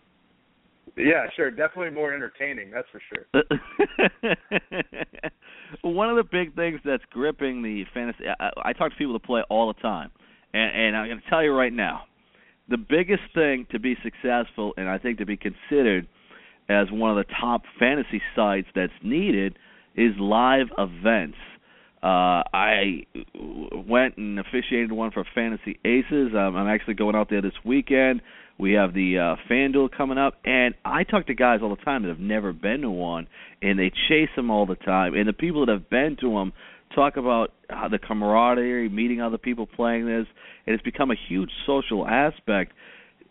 Yeah, 0.96 1.26
sure. 1.34 1.50
Definitely 1.50 1.90
more 1.90 2.14
entertaining, 2.14 2.70
that's 2.70 2.86
for 2.92 3.02
sure. 3.10 3.26
One 5.82 6.08
of 6.08 6.16
the 6.16 6.22
big 6.22 6.54
things 6.54 6.78
that's 6.84 7.02
gripping 7.10 7.62
the 7.62 7.84
fantasy 7.92 8.26
I, 8.38 8.50
I 8.64 8.72
talk 8.74 8.92
to 8.92 8.96
people 8.96 9.14
that 9.14 9.24
play 9.24 9.42
all 9.50 9.72
the 9.72 9.80
time. 9.80 10.12
And 10.54 10.70
and 10.74 10.96
I'm 10.96 11.08
going 11.08 11.20
to 11.20 11.28
tell 11.28 11.42
you 11.42 11.52
right 11.52 11.72
now, 11.72 12.02
the 12.68 12.78
biggest 12.78 13.22
thing 13.34 13.66
to 13.72 13.78
be 13.78 13.96
successful 14.02 14.72
and 14.76 14.88
I 14.88 14.98
think 14.98 15.18
to 15.18 15.26
be 15.26 15.36
considered 15.36 16.08
as 16.68 16.86
one 16.90 17.10
of 17.10 17.16
the 17.16 17.30
top 17.40 17.62
fantasy 17.78 18.22
sites 18.34 18.68
that's 18.74 18.92
needed 19.02 19.58
is 19.94 20.12
live 20.18 20.68
events. 20.78 21.36
Uh, 22.02 22.44
I 22.52 23.06
went 23.86 24.16
and 24.18 24.38
officiated 24.38 24.92
one 24.92 25.10
for 25.10 25.24
Fantasy 25.34 25.78
Aces. 25.84 26.32
Um, 26.34 26.56
I'm 26.56 26.68
actually 26.68 26.94
going 26.94 27.16
out 27.16 27.30
there 27.30 27.40
this 27.42 27.54
weekend. 27.64 28.20
We 28.58 28.72
have 28.74 28.94
the 28.94 29.18
uh, 29.18 29.36
FanDuel 29.50 29.90
coming 29.96 30.18
up, 30.18 30.34
and 30.44 30.74
I 30.84 31.04
talk 31.04 31.26
to 31.26 31.34
guys 31.34 31.60
all 31.62 31.74
the 31.74 31.82
time 31.82 32.02
that 32.02 32.08
have 32.08 32.20
never 32.20 32.52
been 32.52 32.82
to 32.82 32.90
one, 32.90 33.26
and 33.62 33.78
they 33.78 33.90
chase 34.08 34.28
them 34.36 34.50
all 34.50 34.66
the 34.66 34.76
time. 34.76 35.14
And 35.14 35.26
the 35.26 35.32
people 35.32 35.64
that 35.66 35.72
have 35.72 35.90
been 35.90 36.16
to 36.20 36.30
them 36.30 36.52
talk 36.94 37.16
about 37.16 37.52
uh, 37.70 37.88
the 37.88 37.98
camaraderie, 37.98 38.88
meeting 38.88 39.20
other 39.20 39.38
people 39.38 39.66
playing 39.66 40.06
this, 40.06 40.26
and 40.66 40.74
it's 40.74 40.82
become 40.82 41.10
a 41.10 41.16
huge 41.28 41.50
social 41.66 42.06
aspect. 42.06 42.72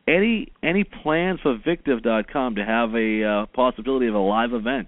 Any 0.08 0.52
any 0.62 0.84
plans 0.84 1.40
for 1.42 1.58
Victiv.com 1.66 2.56
to 2.56 2.66
have 2.66 2.94
a 2.94 3.24
uh, 3.24 3.46
possibility 3.56 4.08
of 4.08 4.16
a 4.16 4.20
live 4.20 4.54
event? 4.54 4.88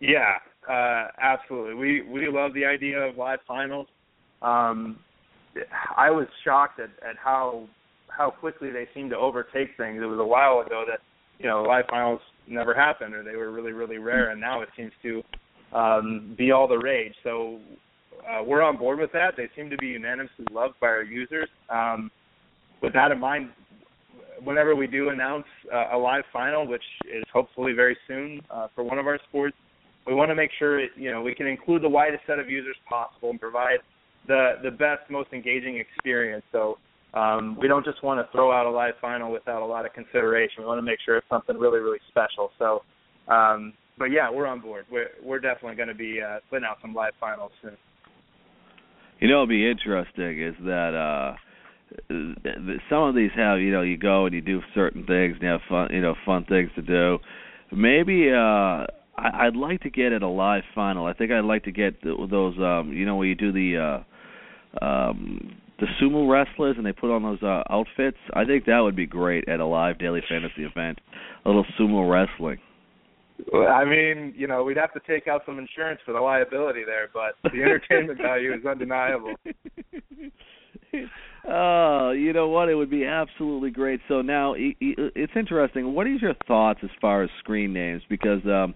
Yeah, 0.00 0.36
uh, 0.68 1.08
absolutely. 1.20 1.74
We 1.74 2.02
we 2.02 2.28
love 2.28 2.54
the 2.54 2.64
idea 2.64 2.98
of 3.00 3.16
live 3.16 3.40
finals. 3.46 3.86
Um, 4.42 4.98
I 5.96 6.10
was 6.10 6.26
shocked 6.42 6.80
at, 6.80 6.90
at 7.08 7.16
how 7.22 7.68
how 8.08 8.30
quickly 8.30 8.70
they 8.70 8.88
seem 8.94 9.10
to 9.10 9.16
overtake 9.16 9.70
things. 9.76 10.00
It 10.02 10.06
was 10.06 10.18
a 10.18 10.26
while 10.26 10.60
ago 10.64 10.84
that 10.88 11.00
you 11.38 11.48
know 11.48 11.62
live 11.62 11.84
finals 11.90 12.20
never 12.46 12.74
happened, 12.74 13.14
or 13.14 13.22
they 13.22 13.36
were 13.36 13.52
really 13.52 13.72
really 13.72 13.98
rare, 13.98 14.30
and 14.30 14.40
now 14.40 14.62
it 14.62 14.68
seems 14.76 14.92
to 15.02 15.22
um, 15.74 16.34
be 16.38 16.52
all 16.52 16.68
the 16.68 16.78
rage. 16.78 17.14
So 17.22 17.58
uh, 18.28 18.42
we're 18.42 18.62
on 18.62 18.76
board 18.76 18.98
with 18.98 19.12
that. 19.12 19.34
They 19.36 19.48
seem 19.56 19.70
to 19.70 19.76
be 19.76 19.88
unanimously 19.88 20.46
loved 20.50 20.74
by 20.80 20.88
our 20.88 21.02
users. 21.02 21.48
Um, 21.68 22.10
with 22.82 22.92
that 22.94 23.10
in 23.10 23.18
mind, 23.18 23.50
whenever 24.42 24.74
we 24.74 24.86
do 24.86 25.10
announce 25.10 25.46
uh, 25.72 25.96
a 25.96 25.98
live 25.98 26.24
final, 26.32 26.66
which 26.66 26.82
is 27.04 27.24
hopefully 27.32 27.72
very 27.72 27.96
soon 28.06 28.40
uh, 28.50 28.68
for 28.74 28.84
one 28.84 28.98
of 28.98 29.06
our 29.06 29.18
sports, 29.28 29.56
we 30.06 30.14
want 30.14 30.30
to 30.30 30.34
make 30.34 30.50
sure 30.58 30.78
it, 30.78 30.90
you 30.96 31.10
know 31.10 31.22
we 31.22 31.34
can 31.34 31.46
include 31.46 31.82
the 31.82 31.88
widest 31.88 32.22
set 32.26 32.38
of 32.38 32.50
users 32.50 32.76
possible 32.88 33.30
and 33.30 33.40
provide 33.40 33.78
the 34.26 34.54
the 34.62 34.70
best, 34.70 35.10
most 35.10 35.32
engaging 35.32 35.78
experience. 35.78 36.44
So 36.52 36.78
um, 37.14 37.56
we 37.60 37.68
don't 37.68 37.84
just 37.84 38.02
want 38.02 38.24
to 38.24 38.30
throw 38.32 38.52
out 38.52 38.66
a 38.66 38.70
live 38.70 38.94
final 39.00 39.30
without 39.30 39.62
a 39.62 39.66
lot 39.66 39.86
of 39.86 39.92
consideration. 39.92 40.56
We 40.58 40.66
want 40.66 40.78
to 40.78 40.82
make 40.82 40.98
sure 41.04 41.16
it's 41.16 41.28
something 41.28 41.56
really, 41.56 41.78
really 41.78 42.00
special. 42.08 42.50
So, 42.58 42.82
um, 43.32 43.72
but 43.98 44.06
yeah, 44.06 44.30
we're 44.30 44.46
on 44.46 44.60
board. 44.60 44.86
We're 44.90 45.10
we're 45.22 45.40
definitely 45.40 45.76
going 45.76 45.88
to 45.88 45.94
be 45.94 46.20
uh, 46.20 46.40
putting 46.50 46.64
out 46.64 46.78
some 46.82 46.94
live 46.94 47.12
finals 47.20 47.52
soon. 47.62 47.76
You 49.20 49.28
know, 49.28 49.34
it'll 49.34 49.46
be 49.46 49.68
interesting 49.68 50.40
is 50.40 50.54
that 50.64 50.94
uh 50.94 51.36
some 52.90 53.02
of 53.02 53.14
these 53.14 53.30
have 53.36 53.60
you 53.60 53.70
know 53.70 53.82
you 53.82 53.96
go 53.96 54.26
and 54.26 54.34
you 54.34 54.40
do 54.40 54.60
certain 54.74 55.06
things 55.06 55.34
and 55.34 55.42
you 55.42 55.48
have 55.48 55.60
fun 55.68 55.88
you 55.92 56.00
know 56.00 56.14
fun 56.26 56.44
things 56.44 56.70
to 56.74 56.82
do. 56.82 57.18
Maybe 57.72 58.30
uh 58.30 58.86
I, 59.16 59.46
I'd 59.46 59.56
like 59.56 59.82
to 59.82 59.90
get 59.90 60.12
at 60.12 60.22
a 60.22 60.28
live 60.28 60.64
final. 60.74 61.06
I 61.06 61.12
think 61.12 61.30
I'd 61.30 61.44
like 61.44 61.64
to 61.64 61.72
get 61.72 62.02
those 62.02 62.56
um 62.58 62.92
you 62.92 63.06
know 63.06 63.16
where 63.16 63.26
you 63.26 63.34
do 63.34 63.52
the 63.52 64.02
uh 64.82 64.84
um 64.84 65.56
the 65.78 65.86
sumo 66.00 66.28
wrestlers 66.28 66.76
and 66.76 66.86
they 66.86 66.92
put 66.92 67.14
on 67.14 67.22
those 67.22 67.42
uh 67.42 67.62
outfits. 67.70 68.18
I 68.34 68.44
think 68.44 68.64
that 68.66 68.80
would 68.80 68.96
be 68.96 69.06
great 69.06 69.48
at 69.48 69.60
a 69.60 69.66
live 69.66 69.98
daily 69.98 70.22
fantasy 70.28 70.64
event. 70.64 71.00
A 71.44 71.48
little 71.48 71.66
sumo 71.78 72.10
wrestling. 72.10 72.58
I 73.52 73.84
mean, 73.84 74.32
you 74.36 74.46
know, 74.46 74.62
we'd 74.62 74.76
have 74.76 74.92
to 74.92 75.00
take 75.06 75.26
out 75.26 75.42
some 75.44 75.58
insurance 75.58 76.00
for 76.04 76.12
the 76.12 76.20
liability 76.20 76.82
there, 76.84 77.10
but 77.12 77.34
the 77.50 77.62
entertainment 77.62 78.18
value 78.22 78.54
is 78.54 78.64
undeniable. 78.64 79.34
oh, 81.48 82.12
you 82.12 82.32
know 82.32 82.48
what? 82.48 82.68
It 82.68 82.74
would 82.74 82.90
be 82.90 83.04
absolutely 83.04 83.70
great. 83.70 84.00
So 84.08 84.22
now 84.22 84.54
it's 84.56 85.32
interesting. 85.34 85.94
What 85.94 86.06
is 86.06 86.22
your 86.22 86.34
thoughts 86.46 86.80
as 86.82 86.90
far 87.00 87.24
as 87.24 87.30
screen 87.40 87.72
names? 87.72 88.02
Because 88.08 88.44
um 88.46 88.74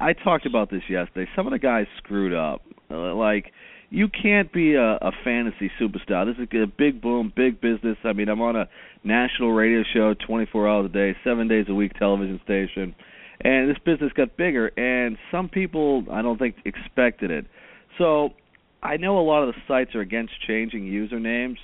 I 0.00 0.14
talked 0.14 0.46
about 0.46 0.70
this 0.70 0.82
yesterday. 0.88 1.30
Some 1.36 1.46
of 1.46 1.52
the 1.52 1.60
guys 1.60 1.86
screwed 1.98 2.34
up. 2.34 2.62
Uh, 2.90 3.14
like 3.14 3.52
you 3.90 4.08
can't 4.08 4.52
be 4.52 4.74
a, 4.74 4.94
a 4.96 5.12
fantasy 5.22 5.70
superstar. 5.80 6.26
This 6.26 6.36
is 6.42 6.48
a 6.60 6.66
big 6.66 7.00
boom, 7.00 7.32
big 7.34 7.60
business. 7.60 7.96
I 8.04 8.12
mean, 8.12 8.28
I'm 8.28 8.40
on 8.40 8.56
a 8.56 8.68
national 9.04 9.52
radio 9.52 9.84
show 9.94 10.14
24 10.26 10.68
hours 10.68 10.86
a 10.86 10.92
day, 10.92 11.16
7 11.22 11.46
days 11.46 11.66
a 11.68 11.74
week 11.74 11.92
television 11.94 12.40
station. 12.44 12.96
And 13.40 13.68
this 13.68 13.78
business 13.84 14.12
got 14.14 14.36
bigger 14.36 14.68
and 14.78 15.16
some 15.30 15.48
people 15.48 16.04
I 16.10 16.22
don't 16.22 16.38
think 16.38 16.56
expected 16.64 17.30
it. 17.30 17.46
So, 17.98 18.30
I 18.82 18.98
know 18.98 19.18
a 19.18 19.24
lot 19.24 19.42
of 19.42 19.54
the 19.54 19.60
sites 19.66 19.94
are 19.94 20.00
against 20.00 20.32
changing 20.46 20.84
usernames 20.84 21.56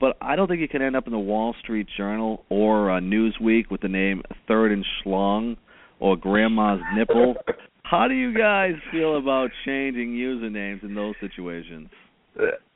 but 0.00 0.16
I 0.20 0.36
don't 0.36 0.48
think 0.48 0.60
you 0.60 0.68
can 0.68 0.82
end 0.82 0.96
up 0.96 1.06
in 1.06 1.12
the 1.12 1.18
Wall 1.18 1.54
Street 1.60 1.88
Journal 1.96 2.44
or 2.48 2.90
uh, 2.90 3.00
Newsweek 3.00 3.70
with 3.70 3.80
the 3.80 3.88
name 3.88 4.22
Third 4.46 4.72
and 4.72 4.84
Schlong 5.04 5.56
or 5.98 6.16
Grandma's 6.16 6.80
Nipple. 6.96 7.34
How 7.82 8.06
do 8.06 8.14
you 8.14 8.36
guys 8.36 8.72
feel 8.92 9.16
about 9.16 9.50
changing 9.64 10.10
usernames 10.10 10.82
in 10.84 10.94
those 10.94 11.14
situations? 11.20 11.88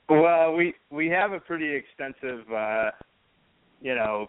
Well, 0.08 0.54
we 0.54 0.74
we 0.90 1.08
have 1.08 1.32
a 1.32 1.38
pretty 1.38 1.74
extensive, 1.74 2.50
uh, 2.52 2.90
you 3.80 3.94
know, 3.94 4.28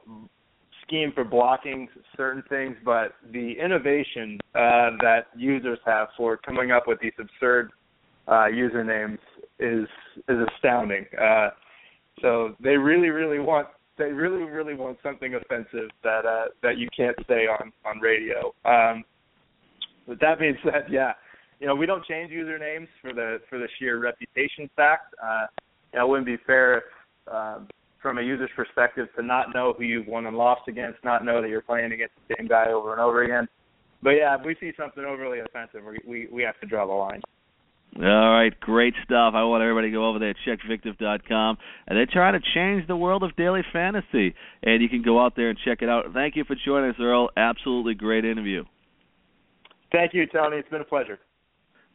scheme 0.86 1.12
for 1.14 1.24
blocking 1.24 1.88
certain 2.16 2.44
things, 2.50 2.76
but 2.84 3.14
the 3.32 3.54
innovation 3.64 4.40
uh, 4.56 4.92
that 5.02 5.28
users 5.36 5.80
have 5.86 6.10
for 6.16 6.38
coming 6.38 6.72
up 6.72 6.84
with 6.88 7.00
these 7.02 7.14
absurd 7.20 7.72
uh, 8.28 8.48
usernames 8.52 9.20
is 9.60 9.88
is 10.30 10.38
astounding. 10.56 11.06
Uh, 11.20 11.50
so 12.22 12.56
they 12.62 12.78
really, 12.78 13.10
really 13.10 13.40
want 13.40 13.68
they 13.98 14.06
really, 14.06 14.44
really 14.44 14.74
want 14.74 14.98
something 15.04 15.36
offensive 15.36 15.90
that 16.04 16.26
uh, 16.26 16.46
that 16.62 16.78
you 16.78 16.88
can't 16.96 17.18
say 17.28 17.48
on 17.48 17.72
on 17.86 18.00
radio. 18.00 18.54
Um, 18.66 19.04
but 20.08 20.20
that 20.20 20.40
being 20.40 20.58
said, 20.64 20.86
yeah, 20.90 21.14
you 21.60 21.68
know 21.68 21.76
we 21.76 21.86
don't 21.86 22.06
change 22.06 22.32
usernames 22.32 22.88
for 23.02 23.14
the 23.14 23.40
for 23.50 23.60
the 23.60 23.68
sheer 23.80 24.00
reputation 24.00 24.70
fact. 24.76 25.14
Uh, 25.22 25.46
it 25.94 26.08
wouldn't 26.08 26.26
be 26.26 26.38
fair 26.48 26.78
if, 26.80 26.84
um, 27.32 27.68
from 28.04 28.20
a 28.20 28.22
user's 28.22 28.52
perspective 28.56 29.08
to 29.16 29.24
not 29.24 29.48
know 29.56 29.74
who 29.76 29.84
you've 29.84 30.06
won 30.06 30.28
and 30.28 30.38
lost 30.38 30.68
against, 30.68 31.04
not 31.04 31.26
know 31.26 31.42
that 31.42 31.50
you're 31.50 31.62
playing 31.62 31.92
against 31.92 32.14
the 32.28 32.36
same 32.38 32.48
guy 32.48 32.68
over 32.68 32.92
and 32.92 33.02
over 33.02 33.24
again. 33.24 33.48
But 34.04 34.12
yeah, 34.12 34.38
if 34.38 34.46
we 34.46 34.56
see 34.60 34.74
something 34.78 35.04
overly 35.04 35.40
offensive, 35.40 35.82
we 35.84 35.98
we, 36.06 36.28
we 36.32 36.44
have 36.44 36.60
to 36.60 36.68
draw 36.68 36.86
the 36.86 36.94
line. 36.94 37.22
All 37.96 38.34
right, 38.34 38.60
great 38.60 38.96
stuff. 39.04 39.34
I 39.36 39.44
want 39.44 39.62
everybody 39.62 39.90
to 39.90 39.92
go 39.92 40.10
over 40.10 40.18
there, 40.18 40.34
check 40.46 40.60
Victiv.com, 40.68 41.58
and 41.88 41.98
they're 41.98 42.08
trying 42.12 42.34
to 42.34 42.46
change 42.56 42.88
the 42.88 42.96
world 42.96 43.22
of 43.22 43.36
daily 43.36 43.62
fantasy. 43.72 44.34
And 44.64 44.82
you 44.82 44.90
can 44.90 45.04
go 45.04 45.24
out 45.24 45.36
there 45.36 45.50
and 45.50 45.60
check 45.64 45.84
it 45.84 45.90
out. 45.90 46.06
Thank 46.12 46.36
you 46.36 46.44
for 46.44 46.56
joining 46.66 46.90
us, 46.90 46.96
Earl. 47.00 47.30
Absolutely 47.38 47.94
great 47.94 48.26
interview. 48.26 48.64
Thank 49.92 50.16
you, 50.16 50.26
Tony. 50.26 50.58
It's 50.58 50.70
been 50.70 50.82
a 50.82 50.86
pleasure. 50.86 51.20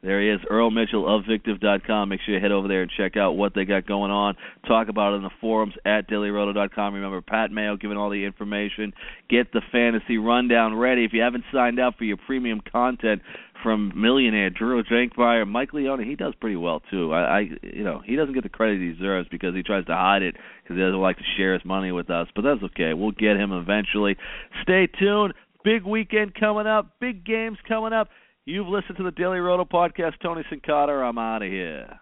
There 0.01 0.23
he 0.23 0.29
is, 0.29 0.41
Earl 0.49 0.71
Mitchell 0.71 1.13
of 1.13 1.25
Victiv.com. 1.25 2.09
Make 2.09 2.21
sure 2.25 2.35
you 2.35 2.41
head 2.41 2.53
over 2.53 2.69
there 2.69 2.83
and 2.83 2.91
check 2.97 3.17
out 3.17 3.33
what 3.33 3.53
they 3.55 3.65
got 3.65 3.85
going 3.85 4.13
on. 4.13 4.37
Talk 4.69 4.89
about 4.89 5.15
it 5.15 5.17
in 5.17 5.23
the 5.25 5.31
forums 5.41 5.75
at 5.85 6.09
DailyRoto.com. 6.09 6.95
Remember, 6.95 7.21
Pat 7.21 7.51
Mayo 7.51 7.77
giving 7.77 7.97
all 7.97 8.09
the 8.09 8.25
information. 8.25 8.93
Get 9.29 9.53
the 9.53 9.61
fantasy 9.73 10.17
rundown 10.17 10.77
ready. 10.77 11.05
If 11.05 11.13
you 11.13 11.23
haven't 11.23 11.45
signed 11.53 11.81
up 11.81 11.99
for 11.99 12.05
your 12.05 12.17
premium 12.17 12.61
content 12.61 13.23
from 13.61 13.93
Millionaire, 13.97 14.51
Drew 14.51 14.85
Dinkmeyer, 14.85 15.49
Mike 15.49 15.73
Leone, 15.73 16.05
he 16.05 16.15
does 16.15 16.33
pretty 16.41 16.55
well 16.55 16.81
too. 16.93 17.13
I, 17.13 17.39
I, 17.39 17.41
you 17.65 17.83
know, 17.83 18.01
he 18.05 18.15
doesn't 18.15 18.35
get 18.35 18.45
the 18.45 18.49
credit 18.49 18.81
he 18.81 18.93
deserves 18.93 19.29
because 19.29 19.53
he 19.57 19.65
tries 19.65 19.85
to 19.87 19.95
hide 19.95 20.23
it 20.23 20.37
because 20.63 20.77
he 20.77 20.81
doesn't 20.81 21.01
like 21.01 21.17
to 21.17 21.25
share 21.37 21.55
his 21.55 21.65
money 21.65 21.91
with 21.91 22.09
us. 22.09 22.29
But 22.37 22.43
that's 22.43 22.63
okay. 22.63 22.95
We'll 22.95 23.11
get 23.11 23.37
him 23.37 23.51
eventually. 23.51 24.17
Stay 24.63 24.87
tuned. 24.87 25.35
Big 25.65 25.85
weekend 25.85 26.37
coming 26.37 26.69
up. 26.69 27.01
Big 27.01 27.25
games 27.25 27.59
coming 27.67 27.93
up. 27.93 28.11
You've 28.49 28.67
listened 28.67 28.97
to 28.97 29.03
the 29.03 29.11
Daily 29.11 29.41
Roto 29.41 29.67
podcast. 29.67 30.15
Tony 30.23 30.43
Cincotta, 30.51 31.07
I'm 31.07 31.19
out 31.19 31.43
of 31.43 31.51
here. 31.51 32.01